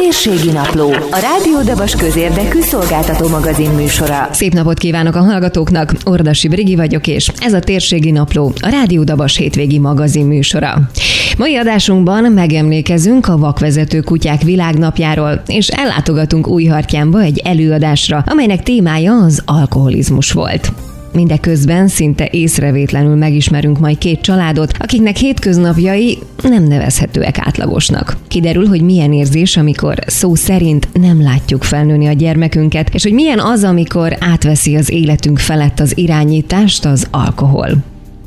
Térségi 0.00 0.50
Napló, 0.50 0.90
a 0.90 1.18
Rádió 1.18 1.62
Dabas 1.64 1.96
közérdekű 1.96 2.60
szolgáltató 2.60 3.28
magazin 3.28 3.70
műsora. 3.70 4.28
Szép 4.32 4.52
napot 4.52 4.78
kívánok 4.78 5.14
a 5.14 5.20
hallgatóknak, 5.20 5.92
Ordasi 6.04 6.48
Brigi 6.48 6.76
vagyok, 6.76 7.06
és 7.06 7.30
ez 7.38 7.52
a 7.52 7.60
Térségi 7.60 8.10
Napló, 8.10 8.52
a 8.60 8.68
Rádió 8.68 9.04
Dabas 9.04 9.36
hétvégi 9.36 9.78
magazin 9.78 10.26
műsora. 10.26 10.90
Mai 11.38 11.56
adásunkban 11.56 12.32
megemlékezünk 12.32 13.28
a 13.28 13.36
vakvezető 13.36 14.00
kutyák 14.00 14.42
világnapjáról, 14.42 15.42
és 15.46 15.68
ellátogatunk 15.68 16.48
Újhartyánba 16.48 17.20
egy 17.20 17.38
előadásra, 17.38 18.24
amelynek 18.26 18.62
témája 18.62 19.12
az 19.12 19.42
alkoholizmus 19.44 20.32
volt. 20.32 20.72
Mindeközben 21.16 21.88
szinte 21.88 22.28
észrevétlenül 22.30 23.16
megismerünk 23.16 23.78
majd 23.78 23.98
két 23.98 24.20
családot, 24.20 24.72
akiknek 24.78 25.16
hétköznapjai 25.16 26.18
nem 26.42 26.62
nevezhetőek 26.62 27.38
átlagosnak. 27.38 28.16
Kiderül, 28.28 28.66
hogy 28.66 28.82
milyen 28.82 29.12
érzés, 29.12 29.56
amikor 29.56 29.98
szó 30.06 30.34
szerint 30.34 30.88
nem 30.92 31.22
látjuk 31.22 31.62
felnőni 31.62 32.06
a 32.06 32.12
gyermekünket, 32.12 32.94
és 32.94 33.02
hogy 33.02 33.12
milyen 33.12 33.38
az, 33.38 33.64
amikor 33.64 34.16
átveszi 34.20 34.76
az 34.76 34.90
életünk 34.90 35.38
felett 35.38 35.80
az 35.80 35.98
irányítást 35.98 36.84
az 36.84 37.06
alkohol. 37.10 37.68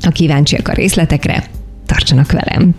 Ha 0.02 0.10
kíváncsiak 0.10 0.68
a 0.68 0.72
részletekre, 0.72 1.44
tartsanak 1.86 2.32
velem! 2.32 2.74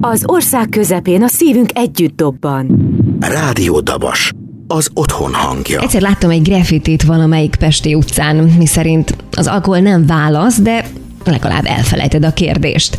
Az 0.00 0.22
ország 0.26 0.68
közepén 0.68 1.22
a 1.22 1.28
szívünk 1.28 1.70
együtt 1.74 2.16
dobban. 2.16 2.94
Rádió 3.20 3.80
Dabas 3.80 4.32
az 4.72 4.90
otthon 4.94 5.34
hangja. 5.34 5.80
Egyszer 5.80 6.00
láttam 6.00 6.30
egy 6.30 6.42
graffitit 6.42 7.02
valamelyik 7.02 7.56
Pesti 7.56 7.94
utcán, 7.94 8.36
miszerint 8.36 9.16
az 9.30 9.46
alkohol 9.46 9.78
nem 9.78 10.06
válasz, 10.06 10.60
de 10.60 10.84
legalább 11.24 11.64
elfelejted 11.66 12.24
a 12.24 12.32
kérdést. 12.32 12.96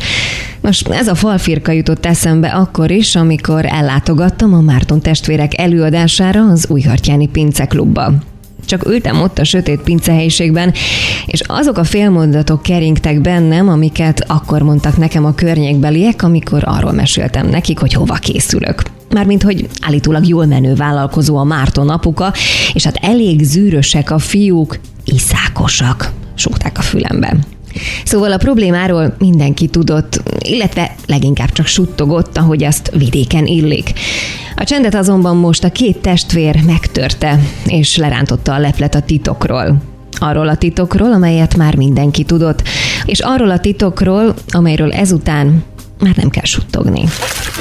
Most 0.62 0.88
ez 0.88 1.08
a 1.08 1.16
falfirka 1.16 1.72
jutott 1.72 2.06
eszembe 2.06 2.48
akkor 2.48 2.92
is, 2.92 3.16
amikor 3.16 3.66
ellátogattam 3.66 4.54
a 4.54 4.62
Márton 4.62 5.02
testvérek 5.02 5.60
előadására 5.60 6.42
az 6.42 6.66
Újhartyáni 6.70 7.28
Pinceklubba. 7.28 8.12
Csak 8.66 8.86
ültem 8.86 9.22
ott 9.22 9.40
a 9.40 9.44
sötét 9.44 9.82
pincehelyiségben, 9.82 10.74
és 11.26 11.42
azok 11.42 11.78
a 11.78 11.84
félmondatok 11.84 12.62
keringtek 12.62 13.22
bennem, 13.22 13.70
amiket 13.70 14.24
akkor 14.28 14.62
mondtak 14.62 14.98
nekem 14.98 15.26
a 15.26 15.34
környékbeliek, 15.34 16.24
amikor 16.24 16.64
arról 16.66 16.92
meséltem 16.92 17.48
nekik, 17.48 17.80
hogy 17.80 17.94
hova 17.94 18.16
készülök. 18.16 18.82
Mármint, 19.14 19.44
hogy 19.44 19.68
állítólag 19.82 20.28
jól 20.28 20.46
menő 20.46 20.74
vállalkozó 20.74 21.38
a 21.38 21.44
Márton 21.44 21.90
apuka, 21.90 22.34
és 22.74 22.84
hát 22.84 22.98
elég 23.02 23.44
zűrösek 23.44 24.12
a 24.12 24.20
fiúk, 24.20 24.80
iszákosak, 25.06 26.12
súgták 26.36 26.78
a 26.78 26.82
fülembe. 26.82 27.38
Szóval 28.06 28.32
a 28.32 28.38
problémáról 28.38 29.16
mindenki 29.20 29.68
tudott, 29.68 30.22
illetve 30.40 30.96
leginkább 31.06 31.52
csak 31.52 31.66
suttogott, 31.66 32.38
ahogy 32.38 32.64
azt 32.64 32.92
vidéken 32.98 33.46
illik. 33.46 33.94
A 34.56 34.64
csendet 34.64 34.96
azonban 34.96 35.38
most 35.38 35.64
a 35.64 35.72
két 35.72 35.98
testvér 35.98 36.64
megtörte, 36.66 37.40
és 37.66 37.98
lerántotta 37.98 38.54
a 38.54 38.60
leplet 38.60 38.96
a 38.96 39.02
titokról. 39.02 39.82
Arról 40.20 40.48
a 40.48 40.56
titokról, 40.56 41.14
amelyet 41.14 41.58
már 41.58 41.76
mindenki 41.76 42.24
tudott, 42.24 42.64
és 43.06 43.20
arról 43.20 43.52
a 43.52 43.60
titokról, 43.60 44.34
amelyről 44.50 44.92
ezután 44.92 45.64
már 46.00 46.16
nem 46.16 46.30
kell 46.30 46.44
suttogni. 46.44 47.04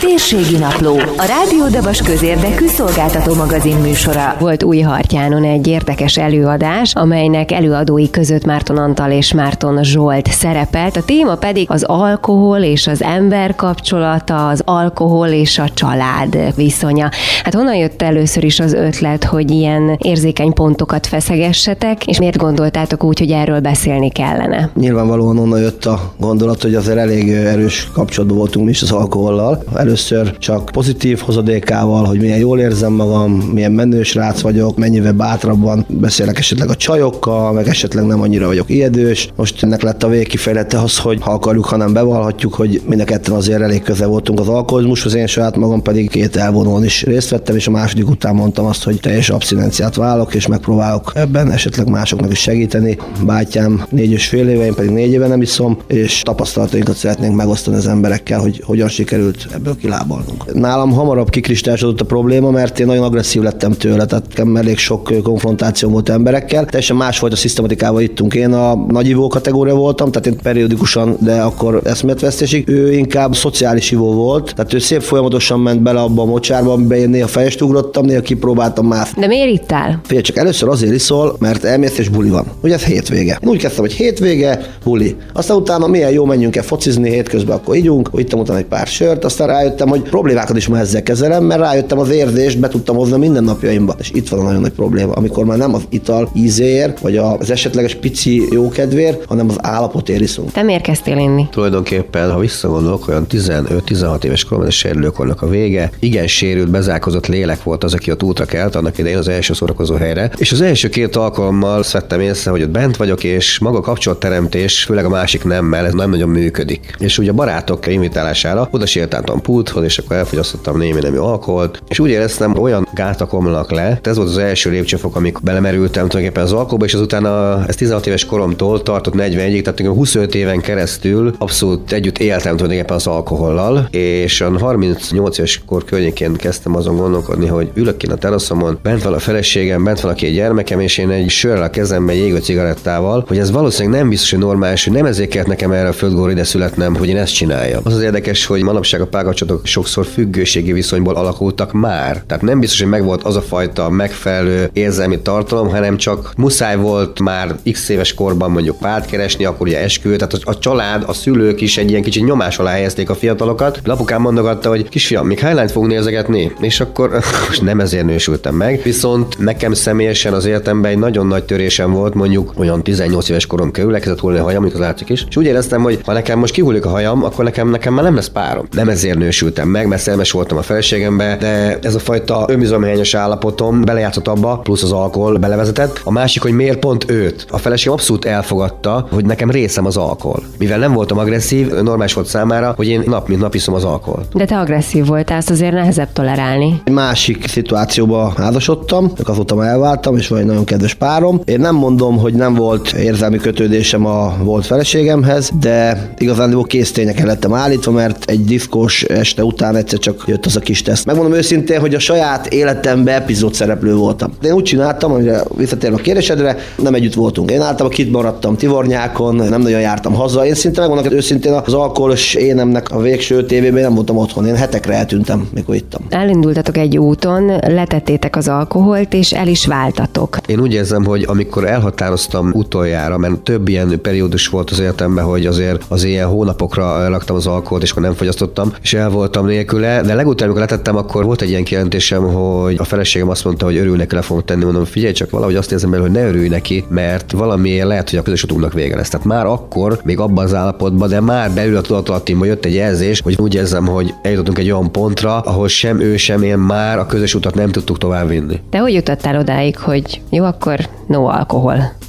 Térségi 0.01 0.57
Napló, 0.57 0.97
a 0.97 1.25
Rádió 1.27 1.69
Dabas 1.71 2.03
közérdekű 2.03 2.67
szolgáltató 2.67 3.35
magazin 3.35 3.77
műsora. 3.77 4.37
Volt 4.39 4.63
új 4.63 4.81
hartyánon 4.81 5.45
egy 5.45 5.67
érdekes 5.67 6.17
előadás, 6.17 6.95
amelynek 6.95 7.53
előadói 7.53 8.11
között 8.11 8.45
Márton 8.45 8.77
Antal 8.77 9.11
és 9.11 9.33
Márton 9.33 9.85
Zsolt 9.85 10.27
szerepelt. 10.31 10.97
A 10.97 11.03
téma 11.03 11.35
pedig 11.35 11.71
az 11.71 11.83
alkohol 11.83 12.59
és 12.59 12.87
az 12.87 13.03
ember 13.03 13.55
kapcsolata, 13.55 14.49
az 14.49 14.63
alkohol 14.65 15.29
és 15.29 15.59
a 15.59 15.69
család 15.75 16.55
viszonya. 16.57 17.11
Hát 17.43 17.55
honnan 17.55 17.75
jött 17.75 18.03
először 18.03 18.45
is 18.45 18.61
az 18.61 18.73
ötlet, 18.73 19.25
hogy 19.25 19.51
ilyen 19.51 19.97
érzékeny 19.99 20.53
pontokat 20.53 21.07
feszegessetek, 21.07 22.07
és 22.07 22.19
miért 22.19 22.37
gondoltátok 22.37 23.05
úgy, 23.05 23.19
hogy 23.19 23.31
erről 23.31 23.61
beszélni 23.61 24.11
kellene? 24.11 24.71
Nyilvánvalóan 24.75 25.39
onnan 25.39 25.61
jött 25.61 25.85
a 25.85 26.13
gondolat, 26.19 26.63
hogy 26.63 26.75
azért 26.75 26.99
elég 26.99 27.31
erős 27.31 27.89
kapcsolatban 28.23 28.37
voltunk 28.37 28.65
mi 28.65 28.71
is 28.71 28.83
az 28.83 28.91
alkohollal. 28.91 29.63
Először 29.75 30.39
csak 30.39 30.71
pozitív 30.73 31.19
hozadékával, 31.19 32.05
hogy 32.05 32.21
milyen 32.21 32.39
jól 32.39 32.59
érzem 32.61 32.93
magam, 32.93 33.33
milyen 33.33 33.73
menős 33.73 34.15
rác 34.15 34.41
vagyok, 34.41 34.77
mennyivel 34.77 35.13
bátrabban 35.13 35.87
beszélek 35.89 36.39
esetleg 36.39 36.69
a 36.69 36.75
csajokkal, 36.75 37.53
meg 37.53 37.69
esetleg 37.69 38.07
nem 38.07 38.21
annyira 38.21 38.47
vagyok 38.47 38.71
ijedős. 38.71 39.29
Most 39.37 39.63
ennek 39.63 39.83
lett 39.83 40.03
a 40.03 40.09
végkifejlete 40.09 40.79
az, 40.79 40.99
hogy 40.99 41.19
ha 41.21 41.31
akarjuk, 41.31 41.65
hanem 41.65 41.93
bevallhatjuk, 41.93 42.55
hogy 42.55 42.83
mind 42.87 43.01
a 43.01 43.05
ketten 43.05 43.35
azért 43.35 43.61
elég 43.61 43.83
közel 43.83 44.09
voltunk 44.09 44.41
az 44.41 44.49
alkoholizmushoz, 44.49 45.15
én 45.15 45.27
saját 45.27 45.57
magam 45.57 45.83
pedig 45.83 46.11
két 46.11 46.37
elvonón 46.37 46.85
is 46.85 47.03
részt 47.03 47.31
vettem, 47.31 47.57
és 47.57 47.67
a 47.67 47.71
második 47.71 48.09
után 48.09 48.35
mondtam 48.35 48.65
azt, 48.65 48.85
hogy 48.85 49.01
teljes 49.01 49.31
abszinenciát 49.31 49.95
válok, 49.95 50.35
és 50.35 50.47
megpróbálok 50.47 51.13
ebben 51.15 51.51
esetleg 51.51 51.89
másoknak 51.89 52.33
is 52.33 52.39
segíteni. 52.39 52.99
Bátyám 53.25 53.85
négy 53.91 54.11
és 54.11 54.29
fél 54.29 54.49
éve, 54.49 54.65
én 54.65 54.75
pedig 54.75 54.91
négy 54.91 55.13
éve 55.13 55.27
nem 55.27 55.43
iszom, 55.43 55.79
és 55.87 56.21
tapasztalatainkat 56.23 56.97
szeretnénk 56.97 57.37
megosztani 57.37 57.77
az 57.77 57.87
emberekkel, 58.13 58.41
hogy 58.41 58.63
hogyan 58.65 58.89
sikerült 58.89 59.47
ebből 59.55 59.77
kilábalnunk. 59.77 60.55
Nálam 60.55 60.93
hamarabb 60.93 61.31
kikristályosodott 61.31 62.01
a 62.01 62.05
probléma, 62.05 62.51
mert 62.51 62.81
én 62.81 62.87
nagyon 62.87 63.05
agresszív 63.05 63.43
lettem 63.43 63.73
tőle, 63.73 64.05
tehát 64.05 64.43
elég 64.55 64.79
sok 64.79 65.13
konfrontáció 65.23 65.89
volt 65.89 66.09
emberekkel. 66.09 66.65
Teljesen 66.65 66.97
más 66.97 67.19
volt 67.19 67.33
a 67.33 67.37
szisztematikával 67.37 68.03
ittunk. 68.03 68.35
Én 68.35 68.53
a 68.53 68.75
nagyivó 68.75 69.29
kategória 69.29 69.75
voltam, 69.75 70.11
tehát 70.11 70.27
én 70.27 70.37
periódikusan, 70.43 71.17
de 71.21 71.41
akkor 71.41 71.81
eszmetvesztésig. 71.85 72.69
Ő 72.69 72.93
inkább 72.93 73.35
szociális 73.35 73.91
ivó 73.91 74.13
volt, 74.13 74.53
tehát 74.55 74.73
ő 74.73 74.79
szép 74.79 75.01
folyamatosan 75.01 75.61
ment 75.61 75.83
bele 75.83 76.01
abba 76.01 76.23
a 76.23 76.25
mocsárba, 76.25 76.73
amiben 76.73 76.99
én 76.99 77.09
néha 77.09 77.27
fejest 77.27 77.63
ugrottam, 77.63 78.05
néha 78.05 78.21
kipróbáltam 78.21 78.87
már. 78.87 79.09
De 79.17 79.27
miért 79.27 79.51
ittál? 79.51 80.01
Figyelj, 80.03 80.23
csak 80.23 80.37
először 80.37 80.69
azért 80.69 80.95
iszol, 80.95 81.37
mert 81.39 81.65
elmész 81.65 81.99
és 81.99 82.09
buli 82.09 82.31
van. 82.31 82.45
Ugye 82.63 82.75
ez 82.75 82.85
hétvége. 82.85 83.39
Én 83.43 83.49
úgy 83.49 83.59
kezdtem, 83.59 83.85
hogy 83.85 83.93
hétvége, 83.93 84.61
buli. 84.85 85.17
Aztán 85.33 85.57
utána 85.57 85.87
milyen 85.87 86.11
jó 86.11 86.25
menjünk 86.25 86.57
el 86.57 86.63
focizni 86.63 87.11
hétközben, 87.11 87.57
akkor 87.57 87.77
ígyunk, 87.77 88.02
ittam 88.13 88.41
utána 88.41 88.59
egy 88.59 88.65
pár 88.65 88.87
sört, 88.87 89.25
aztán 89.25 89.47
rájöttem, 89.47 89.89
hogy 89.89 90.03
problémákat 90.03 90.57
is 90.57 90.69
ma 90.69 90.79
ezzel 90.79 91.03
kezelem, 91.03 91.45
mert 91.45 91.61
rájöttem 91.61 91.99
az 91.99 92.11
érzést, 92.11 92.59
be 92.59 92.69
tudtam 92.69 92.97
hozni 92.97 93.19
minden 93.19 93.45
napjaimba. 93.45 93.95
És 93.99 94.11
itt 94.15 94.29
van 94.29 94.41
a 94.41 94.43
nagyon 94.43 94.61
nagy 94.61 94.73
probléma, 94.73 95.13
amikor 95.13 95.45
már 95.45 95.59
nem 95.59 95.75
az 95.75 95.83
ital 95.89 96.31
ízéért, 96.35 97.01
vagy 97.01 97.17
az 97.17 97.51
esetleges 97.51 97.95
pici 97.95 98.43
jókedvér, 98.51 99.19
hanem 99.29 99.49
az 99.49 99.57
állapotért 99.61 100.21
iszunk. 100.21 100.53
Te 100.53 100.63
miért 100.63 100.83
kezdtél 100.83 101.17
inni? 101.17 101.49
Tulajdonképpen, 101.51 102.33
ha 102.33 102.39
visszagondolok, 102.39 103.09
olyan 103.09 103.27
15-16 103.31 104.25
éves 104.25 104.45
koromban 104.45 104.69
a 104.69 104.73
sérülőkornak 104.73 105.43
a 105.43 105.49
vége, 105.49 105.91
igen 105.99 106.27
sérült, 106.27 106.71
bezárkozott 106.71 107.27
lélek 107.27 107.63
volt 107.63 107.85
az, 107.85 107.95
aki 107.95 108.11
ott 108.11 108.23
útra 108.23 108.45
kelt 108.45 108.75
annak 108.75 108.99
idején 108.99 109.19
az 109.19 109.29
első 109.29 109.53
szórakozó 109.53 109.95
helyre. 109.95 110.31
És 110.37 110.53
az 110.53 110.61
első 110.61 110.89
két 110.89 111.17
alkalommal 111.17 111.85
vettem 111.93 112.21
észre, 112.21 112.51
hogy 112.51 112.63
ott 112.63 112.71
bent 112.71 112.97
vagyok, 112.97 113.25
és 113.25 113.59
maga 113.59 113.79
a 113.79 113.81
kapcsolatteremtés, 113.81 114.85
főleg 114.85 115.05
a 115.05 115.09
másik 115.09 115.45
nemmel, 115.45 115.87
ez 115.87 115.93
nem 115.93 116.11
nagyon 116.11 116.29
működik. 116.29 116.95
És 116.99 117.19
ugye 117.19 117.31
a 117.31 117.35
barátok 117.35 117.81
invitálására 117.93 118.69
oda 118.71 118.87
sétáltam 118.87 119.41
pulthoz, 119.41 119.85
és 119.85 119.99
akkor 119.99 120.17
elfogyasztottam 120.17 120.79
némi 120.79 121.01
nemű 121.01 121.17
alkoholt, 121.17 121.83
és 121.89 121.99
úgy 121.99 122.11
éreztem, 122.11 122.59
olyan 122.59 122.89
gátak 122.95 123.33
omlanak 123.33 123.71
le. 123.71 124.01
Ez 124.03 124.17
volt 124.17 124.29
az 124.29 124.39
első 124.39 124.71
lépcsőfok, 124.71 125.17
amikor 125.17 125.43
belemerültem 125.43 126.09
tulajdonképpen 126.09 126.43
az 126.43 126.53
alkoholba, 126.53 126.85
és 126.85 126.95
azután 126.95 127.25
a, 127.25 127.65
ez 127.69 127.77
16 127.77 128.07
éves 128.07 128.25
koromtól 128.25 128.83
tartott 128.83 129.15
41-ig, 129.17 129.63
tehát 129.63 129.95
25 129.95 130.35
éven 130.35 130.61
keresztül 130.61 131.35
abszolút 131.39 131.93
együtt 131.93 132.19
éltem 132.19 132.57
tulajdonképpen 132.57 132.97
az 132.97 133.07
alkohollal, 133.07 133.89
és 133.91 134.41
a 134.41 134.59
38 134.59 135.39
éves 135.39 135.63
kor 135.67 135.85
környékén 135.85 136.35
kezdtem 136.35 136.77
azon 136.77 136.97
gondolkodni, 136.97 137.47
hogy 137.47 137.71
ülök 137.75 137.97
ki 137.97 138.07
a 138.07 138.15
teraszomon, 138.15 138.79
bent 138.83 139.03
van 139.03 139.13
a 139.13 139.19
feleségem, 139.19 139.85
bent 139.85 140.01
van 140.01 140.13
a 140.13 140.15
két 140.15 140.33
gyermekem, 140.33 140.81
és 140.81 140.99
én 140.99 141.11
egy 141.11 141.29
sörrel 141.29 141.63
a 141.63 141.71
kezemben, 141.71 142.15
egy 142.15 142.21
égő 142.21 142.39
cigarettával, 142.39 143.25
hogy 143.29 143.39
ez 143.39 143.51
valószínűleg 143.51 143.99
nem 143.99 144.09
biztos, 144.09 144.31
hogy 144.31 144.39
normális, 144.39 144.85
hogy 144.85 144.93
nem 144.93 145.07
ezért 145.07 145.31
kellett 145.31 145.49
nekem 145.49 145.73
erre 145.73 145.89
a 145.89 145.93
földgóra 145.93 146.31
ide 146.31 146.45
születnem, 146.45 146.97
hogy 146.97 147.09
én 147.09 147.17
ezt 147.17 147.35
csináljam. 147.35 147.82
Az 147.85 147.95
az 147.95 148.03
érdekes, 148.03 148.47
hogy 148.47 148.63
manapság 148.63 149.01
a 149.01 149.07
párkapcsolatok 149.07 149.67
sokszor 149.67 150.07
függőségi 150.07 150.73
viszonyból 150.73 151.15
alakultak 151.15 151.73
már. 151.73 152.23
Tehát 152.27 152.43
nem 152.43 152.61
biztos, 152.61 152.81
hogy 152.81 152.89
megvolt 152.89 153.23
az 153.23 153.37
a 153.37 153.43
fajta 153.43 153.91
megfelelő 153.91 154.71
érzelmi 154.73 155.21
tartalom, 155.21 155.69
hanem 155.69 155.97
csak 155.97 156.33
muszáj 156.37 156.77
volt 156.77 157.21
már 157.21 157.55
x 157.73 157.89
éves 157.89 158.15
korban 158.15 158.51
mondjuk 158.51 158.79
párt 158.79 159.07
keresni, 159.07 159.45
akkor 159.45 159.67
ugye 159.67 159.83
eskü, 159.83 160.17
tehát 160.17 160.33
a 160.45 160.59
család, 160.59 161.05
a 161.07 161.13
szülők 161.13 161.61
is 161.61 161.77
egy 161.77 161.91
ilyen 161.91 162.03
kicsit 162.03 162.25
nyomás 162.25 162.59
alá 162.59 162.71
helyezték 162.71 163.11
a 163.11 163.15
fiatalokat. 163.15 163.81
Apukám 163.85 164.21
mondogatta, 164.21 164.69
hogy 164.69 164.89
kisfiam, 164.89 165.27
még 165.27 165.39
Highline 165.39 165.69
fog 165.69 165.87
nézegetni, 165.87 166.53
és 166.61 166.81
akkor 166.81 167.11
most 167.49 167.63
nem 167.63 167.81
ezért 167.81 168.05
nősültem 168.05 168.55
meg. 168.55 168.81
Viszont 168.83 169.39
nekem 169.39 169.73
személyesen 169.73 170.33
az 170.33 170.45
életemben 170.45 170.91
egy 170.91 170.99
nagyon 170.99 171.27
nagy 171.27 171.45
törésem 171.45 171.93
volt, 171.93 172.15
mondjuk 172.15 172.53
olyan 172.57 172.83
18 172.83 173.29
éves 173.29 173.47
korom 173.47 173.71
körül, 173.71 173.95
elkezdett 173.95 174.21
hullani 174.21 174.41
a 174.41 174.45
hajam, 174.45 174.63
amikor 174.63 174.81
látszik 174.81 175.09
is. 175.09 175.25
És 175.29 175.37
úgy 175.37 175.47
éreztem, 175.47 175.83
hogy 175.83 176.01
ha 176.05 176.13
nekem 176.13 176.39
most 176.39 176.53
kihullik 176.53 176.85
a 176.85 176.89
hajam, 176.89 177.25
akkor 177.25 177.45
nekem 177.45 177.71
nekem 177.73 177.95
már 177.95 178.05
nem 178.05 178.15
lesz 178.15 178.29
párom. 178.29 178.67
Nem 178.71 178.89
ezért 178.89 179.19
nősültem 179.19 179.69
meg, 179.69 179.87
mert 179.87 180.01
szerelmes 180.01 180.31
voltam 180.31 180.59
a 180.59 180.63
feleségembe, 180.63 181.37
de 181.41 181.79
ez 181.83 181.95
a 181.95 181.99
fajta 181.99 182.45
önbizalomhiányos 182.49 183.15
állapotom 183.15 183.81
belejátszott 183.81 184.29
abba, 184.29 184.59
plusz 184.59 184.83
az 184.83 184.93
alkohol 184.93 185.37
belevezetett. 185.37 186.01
A 186.05 186.11
másik, 186.11 186.43
hogy 186.43 186.53
miért 186.53 186.79
pont 186.79 187.11
őt. 187.11 187.47
A 187.51 187.59
feleségem 187.59 187.93
abszolút 187.93 188.25
elfogadta, 188.25 189.07
hogy 189.11 189.25
nekem 189.25 189.51
részem 189.51 189.87
az 189.87 189.97
alkohol. 189.97 190.43
Mivel 190.59 190.79
nem 190.79 190.93
voltam 190.93 191.19
agresszív, 191.19 191.73
normális 191.73 192.13
volt 192.13 192.27
számára, 192.27 192.73
hogy 192.77 192.89
én 192.89 193.03
nap 193.07 193.29
mint 193.29 193.41
nap 193.41 193.55
iszom 193.55 193.75
az 193.75 193.85
alkohol. 193.85 194.25
De 194.35 194.45
te 194.45 194.59
agresszív 194.59 195.07
voltál, 195.07 195.37
ezt 195.37 195.51
azért 195.51 195.73
nehezebb 195.73 196.13
tolerálni. 196.13 196.81
Egy 196.85 196.93
másik 196.93 197.49
szituációba 197.49 198.33
házasodtam, 198.37 199.13
azóta 199.25 199.55
már 199.55 199.69
elváltam, 199.69 200.17
és 200.17 200.29
van 200.29 200.39
egy 200.39 200.45
nagyon 200.45 200.65
kedves 200.65 200.95
párom. 200.95 201.41
Én 201.45 201.61
nem 201.61 201.75
mondom, 201.75 202.19
hogy 202.19 202.35
nem 202.35 202.55
volt 202.55 202.93
érzelmi 202.93 203.39
kötődésem 203.39 204.07
a 204.07 204.35
volt 204.43 204.67
feleségemhez, 204.67 205.51
de 205.61 206.11
igazán 206.19 206.63
késztényeken 206.63 207.27
lettem 207.27 207.53
állítva, 207.63 207.91
mert 207.91 208.31
egy 208.31 208.45
diszkós 208.45 209.03
este 209.03 209.45
után 209.45 209.77
egyszer 209.77 209.99
csak 209.99 210.25
jött 210.27 210.47
az 210.47 210.57
a 210.57 210.61
kis 210.61 210.83
teszt. 210.83 211.07
Megmondom 211.07 211.35
őszintén, 211.35 211.81
hogy 211.81 211.95
a 211.95 211.99
saját 211.99 212.47
életemben 212.47 213.15
epizód 213.15 213.55
szereplő 213.55 213.95
voltam. 213.95 214.33
Én 214.43 214.53
úgy 214.53 214.65
csináltam, 214.65 215.13
amire 215.13 215.43
visszatérve 215.57 215.97
a 215.97 216.01
kérdésedre, 216.01 216.57
nem 216.77 216.95
együtt 216.95 217.15
voltunk. 217.15 217.51
Én 217.51 217.61
általában 217.61 217.91
kit 217.91 218.11
maradtam 218.13 218.57
Tivornyákon, 218.57 219.35
nem 219.35 219.61
nagyon 219.63 219.81
jártam 219.81 220.15
haza. 220.15 220.47
Én 220.47 220.55
szinte 220.55 220.81
megmondom, 220.81 221.13
őszintén 221.13 221.53
az 221.53 221.75
alkoholos 221.75 222.35
énemnek 222.35 222.91
a 222.91 223.01
végső 223.01 223.47
tévében 223.47 223.83
nem 223.83 223.95
voltam 223.95 224.17
otthon. 224.17 224.47
Én 224.47 224.57
hetekre 224.57 224.95
eltűntem, 224.95 225.49
mikor 225.55 225.75
ittam. 225.75 226.07
Elindultatok 226.09 226.77
egy 226.77 226.99
úton, 226.99 227.47
letettétek 227.67 228.37
az 228.37 228.49
alkoholt, 228.49 229.15
és 229.15 229.33
el 229.33 229.49
is 229.49 229.67
váltatok. 229.67 230.37
Én 230.47 230.61
úgy 230.61 230.73
érzem, 230.73 231.05
hogy 231.05 231.25
amikor 231.29 231.69
elhatároztam 231.69 232.51
utoljára, 232.55 233.19
mert 233.19 233.41
több 233.41 233.69
ilyen 233.69 234.01
periódus 234.03 234.49
volt 234.49 234.71
az 234.71 234.81
életemben, 234.81 235.25
hogy 235.25 235.47
azért 235.47 235.83
az 235.89 236.05
ilyen 236.05 236.29
hónapokra 236.29 237.09
laktam 237.09 237.37
az 237.37 237.47
alkoholt, 237.53 237.83
és 237.83 237.91
akkor 237.91 238.03
nem 238.03 238.15
fogyasztottam, 238.15 238.73
és 238.83 238.95
el 238.95 239.11
voltam 239.11 239.47
nélküle, 239.47 240.03
de 240.03 240.15
legutóbb, 240.15 240.47
amikor 240.47 240.61
letettem, 240.61 240.97
akkor 240.97 241.25
volt 241.25 241.43
egy 241.43 241.49
ilyen 241.49 241.65
kijelentésem, 241.65 242.23
hogy 242.23 242.77
a 242.79 242.85
feleségem 242.85 243.29
azt 243.29 243.45
mondta, 243.45 243.65
hogy 243.65 243.77
örül 243.77 243.97
neki, 243.97 244.15
le 244.15 244.23
fogom 244.23 244.43
tenni, 244.45 244.65
mondom, 244.65 244.85
figyelj 244.85 245.13
csak 245.13 245.31
valahogy 245.31 245.55
azt 245.55 245.73
érzem 245.73 245.95
el, 245.95 246.01
hogy 246.01 246.11
ne 246.11 246.27
örülj 246.27 246.49
neki, 246.49 246.85
mert 246.89 247.33
valamiért 247.33 247.87
lehet, 247.87 248.11
hogy 248.11 248.19
a 248.19 248.23
közös 248.23 248.43
utunknak 248.43 248.73
vége 248.73 248.97
lesz. 248.97 249.09
Tehát 249.09 249.27
már 249.27 249.47
akkor, 249.47 250.01
még 250.05 250.19
abban 250.19 250.45
az 250.45 250.55
állapotban, 250.55 251.09
de 251.09 251.21
már 251.21 251.51
belül 251.51 251.77
a 251.77 251.81
tudatalattimban 251.81 252.47
jött 252.47 252.65
egy 252.65 252.75
jelzés, 252.75 253.21
hogy 253.21 253.37
úgy 253.39 253.55
érzem, 253.55 253.87
hogy 253.87 254.15
eljutottunk 254.23 254.59
egy 254.59 254.71
olyan 254.71 254.93
pontra, 254.93 255.39
ahol 255.39 255.69
sem 255.69 256.01
ő, 256.01 256.17
sem 256.17 256.43
én 256.43 256.59
már 256.59 256.99
a 256.99 257.07
közös 257.07 257.35
utat 257.35 257.55
nem 257.55 257.71
tudtuk 257.71 257.99
tovább 257.99 258.29
vinni. 258.29 258.61
De 258.71 258.79
hogy 258.79 258.93
jutottál 258.93 259.39
odáig, 259.39 259.79
hogy 259.79 260.21
jó, 260.31 260.45
akkor 260.45 260.89
no 261.07 261.25
alkohol? 261.25 262.01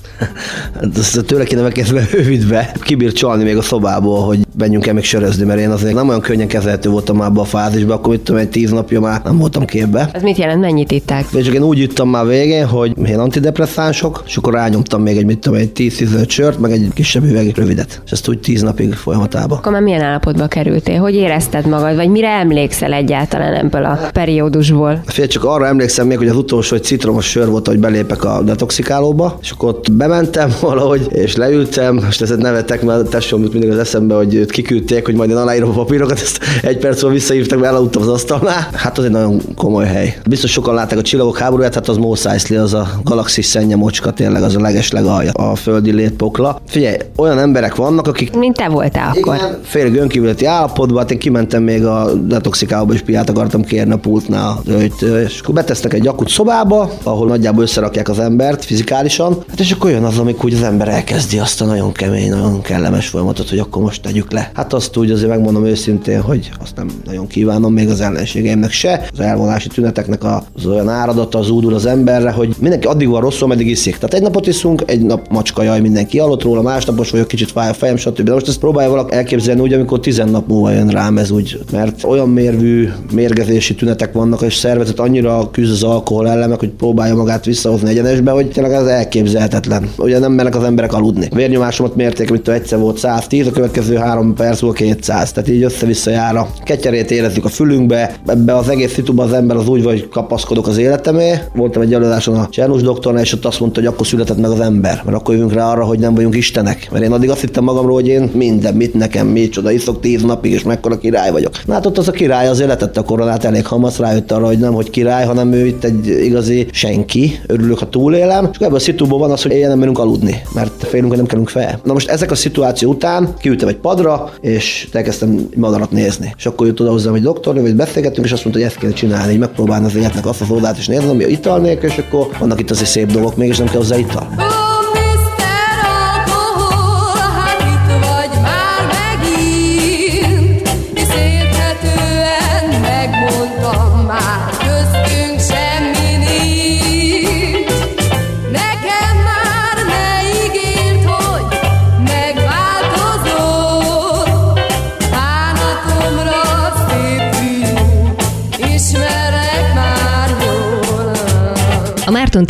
Hát 0.74 0.98
ezt 0.98 1.26
tőle 1.26 1.44
kéne 1.44 1.62
megkezdve 1.62 2.08
rövidbe. 2.12 2.72
Kibír 2.82 3.12
csalni 3.12 3.44
még 3.44 3.58
a 3.58 3.62
szobából, 3.62 4.26
hogy 4.26 4.40
menjünk 4.58 4.88
el 4.88 4.94
még 4.94 5.04
sörözni, 5.04 5.46
mert 5.46 5.60
én 5.60 5.70
azért 5.70 5.94
nem 5.94 6.08
olyan 6.08 6.22
könnyen 6.22 6.48
kezelhető 6.48 6.90
voltam 6.90 7.18
már 7.18 7.32
a 7.36 7.44
fázisba, 7.44 7.94
akkor 7.94 8.12
mit 8.12 8.22
tudom, 8.22 8.42
egy 8.42 8.50
tíz 8.50 8.72
napja 8.72 9.00
már 9.00 9.22
nem 9.24 9.38
voltam 9.38 9.66
képbe. 9.66 10.10
Ez 10.14 10.22
mit 10.22 10.38
jelent, 10.38 10.60
mennyit 10.62 10.92
itták? 10.92 11.26
És 11.34 11.48
én 11.48 11.64
úgy 11.64 11.80
ittam 11.80 12.10
már 12.10 12.26
végén, 12.26 12.66
hogy 12.66 12.94
én 13.06 13.20
antidepresszánsok, 13.20 14.24
és 14.26 14.38
akkor 14.38 14.54
rányomtam 14.54 15.02
még 15.02 15.18
egy, 15.18 15.26
mit 15.26 15.40
tudom, 15.40 15.60
egy 15.60 15.72
10-15 15.76 16.28
sört, 16.28 16.60
meg 16.60 16.72
egy 16.72 16.88
kisebb 16.94 17.24
üveg 17.24 17.52
rövidet. 17.56 18.02
És 18.06 18.12
ezt 18.12 18.28
úgy 18.28 18.40
tíz 18.40 18.62
napig 18.62 18.94
folyamatában. 18.94 19.58
Akkor 19.58 19.72
már 19.72 19.82
milyen 19.82 20.02
állapotba 20.02 20.48
kerültél? 20.48 21.00
Hogy 21.00 21.16
érezted 21.16 21.68
magad, 21.68 21.96
vagy 21.96 22.10
mire 22.10 22.30
emlékszel 22.30 22.94
egyáltalán 22.94 23.54
ebből 23.54 23.86
a 23.86 24.00
periódusból? 24.14 25.02
Fél 25.06 25.28
csak 25.28 25.44
arra 25.44 25.68
emlékszem 25.68 26.08
még, 26.08 26.18
hogy 26.18 26.28
az 26.28 26.36
utolsó 26.36 26.76
egy 26.76 26.84
citromos 26.84 27.26
sör 27.26 27.50
volt, 27.50 27.68
hogy 27.68 27.80
belépek 27.80 28.24
a 28.24 28.42
detoxikálóba, 28.42 29.38
és 29.42 29.52
akkor 29.52 29.70
ott 29.70 29.92
bementem 30.14 30.54
valahogy, 30.62 31.08
és 31.12 31.36
leültem, 31.36 32.06
és 32.10 32.22
ezt 32.22 32.38
nevetek, 32.38 32.82
mert 32.82 33.10
tesóm 33.10 33.42
jut 33.42 33.52
mindig 33.52 33.70
az 33.70 33.78
eszembe, 33.78 34.16
hogy 34.16 34.36
őt 34.36 34.52
kiküldték, 34.52 35.06
hogy 35.06 35.16
majd 35.16 35.30
én 35.30 35.36
aláírom 35.36 35.70
a 35.70 35.74
papírokat, 35.74 36.20
ezt 36.20 36.40
egy 36.62 36.78
perc 36.78 37.02
múlva 37.02 37.16
visszahívtak, 37.16 37.60
mert 37.60 37.72
elaludtam 37.72 38.02
az 38.02 38.08
asztalnál. 38.08 38.70
Hát 38.74 38.98
az 38.98 39.04
egy 39.04 39.12
nagyon 39.12 39.42
komoly 39.56 39.86
hely. 39.86 40.18
Biztos 40.30 40.52
sokan 40.52 40.74
látták 40.74 40.98
a 40.98 41.02
csillagok 41.02 41.38
háborúját, 41.38 41.74
hát 41.74 41.88
az 41.88 41.98
Mos 41.98 42.26
Eisley, 42.26 42.62
az 42.62 42.74
a 42.74 42.88
galaxis 43.04 43.46
szennye 43.46 43.76
mocska, 43.76 44.12
tényleg 44.12 44.44
az 44.44 44.56
a 44.56 44.60
legesleg 44.60 45.06
alja, 45.06 45.32
a 45.32 45.56
földi 45.56 45.92
létpokla. 45.92 46.60
Figyelj, 46.68 46.96
olyan 47.18 47.40
emberek 47.40 47.76
vannak, 47.76 48.08
akik 48.08 48.36
Mint 48.36 48.56
te 48.56 48.68
voltál 48.68 49.14
akkor. 49.18 49.36
igen, 49.36 49.60
félig 49.64 49.96
önkívületi 49.96 50.46
állapotban, 50.46 50.98
hát 50.98 51.12
én 51.12 51.20
kimentem 51.20 51.64
még 51.64 51.86
a 51.86 52.14
detoxikálóba, 52.14 52.94
és 52.94 53.02
piát 53.02 53.30
akartam 53.30 53.64
kérni 53.64 53.94
a 53.94 53.98
pultnál 53.98 54.48
a 54.50 54.62
hölgytől, 54.70 55.22
és 55.22 55.40
akkor 55.40 55.54
betesznek 55.54 55.94
egy 55.94 56.08
akut 56.08 56.30
szobába, 56.30 56.92
ahol 57.04 57.28
nagyjából 57.28 57.64
összerakják 57.64 58.10
az 58.10 58.20
embert 58.20 58.66
fizikálisan, 58.66 59.38
hát 59.50 59.60
és 59.60 59.72
akkor 59.72 59.90
jön 59.94 60.04
az, 60.04 60.18
amikor 60.18 60.46
úgy 60.46 60.54
az 60.54 60.64
ember 60.64 60.88
elkezdi 60.88 61.40
azt 61.40 61.62
a 61.62 61.66
nagyon 61.66 61.92
kemény, 61.92 62.30
nagyon 62.30 62.62
kellemes 62.62 63.08
folyamatot, 63.08 63.50
hogy 63.50 63.60
akkor 63.60 63.82
most 63.82 64.02
tegyük 64.02 64.32
le. 64.32 64.52
Hát 64.54 64.74
azt 64.74 64.98
úgy 64.98 65.12
azért 65.12 65.30
megmondom 65.30 65.66
őszintén, 65.66 66.22
hogy 66.22 66.52
azt 66.62 66.76
nem 66.76 66.90
nagyon 67.06 67.28
kívánom 67.28 67.74
még 67.74 67.90
az 67.90 68.02
ellenségeimnek 68.02 68.72
se. 68.72 69.08
Az 69.12 69.20
elvonási 69.20 69.68
tüneteknek 69.68 70.24
az 70.24 70.66
olyan 70.66 70.90
áradata 70.90 71.40
az 71.40 71.50
údul 71.50 71.74
az 71.74 71.86
emberre, 71.86 72.32
hogy 72.32 72.56
mindenki 72.60 72.88
addig 72.88 73.08
van 73.08 73.22
rosszul, 73.22 73.44
ameddig 73.44 73.68
iszik. 73.68 73.94
Tehát 73.94 74.14
egy 74.14 74.22
napot 74.22 74.48
iszunk, 74.48 74.84
egy 74.86 75.02
nap 75.02 75.28
macska 75.30 75.64
jaj, 75.64 75.80
mindenki 75.80 76.18
hallott 76.18 76.44
róla, 76.44 76.62
másnapos 76.62 77.10
vagyok, 77.10 77.28
kicsit 77.28 77.52
fáj 77.52 77.70
a 77.70 77.74
fejem, 77.74 77.96
stb. 77.96 78.22
De 78.22 78.34
most 78.34 78.48
ezt 78.48 78.60
próbálja 78.60 78.90
valaki 78.90 79.16
elképzelni 79.16 79.62
úgy, 79.62 79.74
amikor 79.74 80.00
tizen 80.00 80.30
nap 80.30 80.48
múlva 80.48 80.72
jön 80.72 80.90
rám 80.90 81.18
ez 81.18 81.32
úgy, 81.32 81.60
mert 81.72 82.04
olyan 82.04 82.30
mérvű 82.30 82.90
mérgezési 83.12 83.76
tünetek 83.76 84.14
vannak, 84.14 84.42
és 84.42 84.56
szervezet 84.56 85.00
annyira 85.00 85.50
küzd 85.52 85.72
az 85.72 85.84
alkohol 85.84 86.30
ellen, 86.30 86.56
hogy 86.58 86.70
próbálja 86.70 87.16
magát 87.16 87.46
visszahozni 87.46 87.90
egyenesbe, 87.90 88.32
hogy 88.32 88.50
tényleg 88.50 88.74
ez 88.74 88.86
elképzelhetetlen. 88.86 89.83
Ugye 89.98 90.20
nem 90.20 90.32
mernek 90.32 90.56
az 90.56 90.64
emberek 90.64 90.94
aludni. 90.94 91.28
A 91.32 91.36
vérnyomásomat 91.36 91.96
mérték, 91.96 92.30
mint 92.30 92.50
egyszer 92.50 92.80
volt 92.80 92.98
110, 92.98 93.48
a 93.48 93.52
következő 93.52 93.96
három 93.96 94.34
perc 94.34 94.60
volt 94.60 94.76
200, 94.76 95.32
tehát 95.32 95.50
így 95.50 95.64
össze-vissza 95.64 96.12
jár 96.12 96.36
a 96.36 96.48
ketyerét 96.64 97.12
érezzük 97.12 97.46
a 97.46 97.50
fülünkbe. 97.50 98.16
Ebbe 98.26 98.56
az 98.56 98.70
egész 98.70 98.94
szituban 98.94 99.28
az 99.28 99.34
ember 99.34 99.58
az 99.58 99.68
úgy 99.68 99.84
vagy 99.84 100.10
kapaszkodok 100.10 100.68
az 100.68 100.78
életemé. 100.78 101.34
Voltam 101.56 101.82
egy 101.82 101.94
előadáson 101.94 102.36
a 102.36 102.48
Csernus 102.50 102.82
doktornál, 102.82 103.24
és 103.24 103.34
ott 103.34 103.46
azt 103.46 103.60
mondta, 103.60 103.80
hogy 103.80 103.90
akkor 103.90 104.08
született 104.08 104.38
meg 104.38 104.52
az 104.52 104.60
ember, 104.60 105.02
mert 105.06 105.18
akkor 105.18 105.34
jövünk 105.34 105.54
rá 105.54 105.72
arra, 105.72 105.84
hogy 105.84 106.00
nem 106.00 106.16
vagyunk 106.16 106.36
istenek. 106.36 106.88
Mert 106.92 107.04
én 107.04 107.12
addig 107.12 107.30
azt 107.30 107.42
hittem 107.42 107.64
magamról, 107.64 107.94
hogy 107.94 108.08
én 108.08 108.32
minden, 108.34 108.74
mit 108.74 108.94
nekem, 108.94 109.28
mit 109.28 109.52
csoda, 109.52 109.72
iszok 109.72 110.02
tíz 110.02 110.22
napig, 110.22 110.52
és 110.52 110.64
mekkora 110.64 110.98
király 110.98 111.32
vagyok. 111.32 111.52
Na 111.66 111.74
hát 111.74 111.86
ott 111.86 111.98
az 111.98 112.08
a 112.08 112.12
király 112.12 112.48
azért 112.48 112.70
letette 112.70 113.00
a 113.00 113.04
koronát 113.04 113.44
elég 113.44 113.66
hamar, 113.66 113.92
rájött 113.98 114.32
arra, 114.32 114.46
hogy 114.46 114.60
nem, 114.60 114.74
hogy 114.74 114.90
király, 114.90 115.26
hanem 115.26 115.52
ő 115.52 115.66
itt 115.66 115.84
egy 115.84 116.08
igazi 116.08 116.68
senki. 116.72 117.40
Örülök, 117.48 117.80
ha 117.80 117.90
túlélem. 117.90 118.50
És 118.52 118.58
ebből 118.60 118.76
a 118.76 118.80
szitúból 118.80 119.20
van 119.20 119.32
az, 119.32 119.42
hogy 119.42 119.52
éjjel 119.52 119.73
nem 119.74 119.82
merünk 119.82 120.00
aludni, 120.00 120.42
mert 120.54 120.88
félünk, 120.88 121.08
hogy 121.08 121.18
nem 121.18 121.26
kellünk 121.26 121.50
fel. 121.50 121.80
Na 121.84 121.94
most 121.94 122.10
ezek 122.10 122.32
a 122.32 122.36
szituáció 122.36 122.90
után 122.90 123.34
kiültem 123.40 123.68
egy 123.68 123.76
padra, 123.76 124.32
és 124.42 124.88
elkezdtem 124.92 125.50
madarat 125.56 125.92
nézni. 125.92 126.34
És 126.38 126.46
akkor 126.46 126.68
jött 126.68 126.82
oda 126.82 126.92
hozzám 126.92 127.14
egy 127.14 127.22
doktor, 127.22 127.60
hogy 127.60 127.76
beszélgettünk, 127.76 128.26
és 128.26 128.32
azt 128.32 128.44
mondta, 128.44 128.62
hogy 128.62 128.72
ezt 128.72 128.80
kell 128.80 128.92
csinálni, 128.92 129.30
hogy 129.32 129.40
megpróbálni 129.40 129.86
az 129.86 129.96
életnek 129.96 130.26
azt 130.26 130.42
az 130.42 130.50
oldalt 130.50 130.78
is 130.78 130.88
nézni, 130.88 131.10
ami 131.10 131.26
ital 131.26 131.60
nélkül, 131.60 131.90
és 131.90 131.98
akkor 131.98 132.28
vannak 132.40 132.60
itt 132.60 132.72
azért 132.72 132.90
szép 132.90 133.12
dolgok, 133.12 133.36
mégis 133.36 133.58
nem 133.58 133.68
kell 133.68 133.78
hozzá 133.78 133.98
ital. 133.98 134.28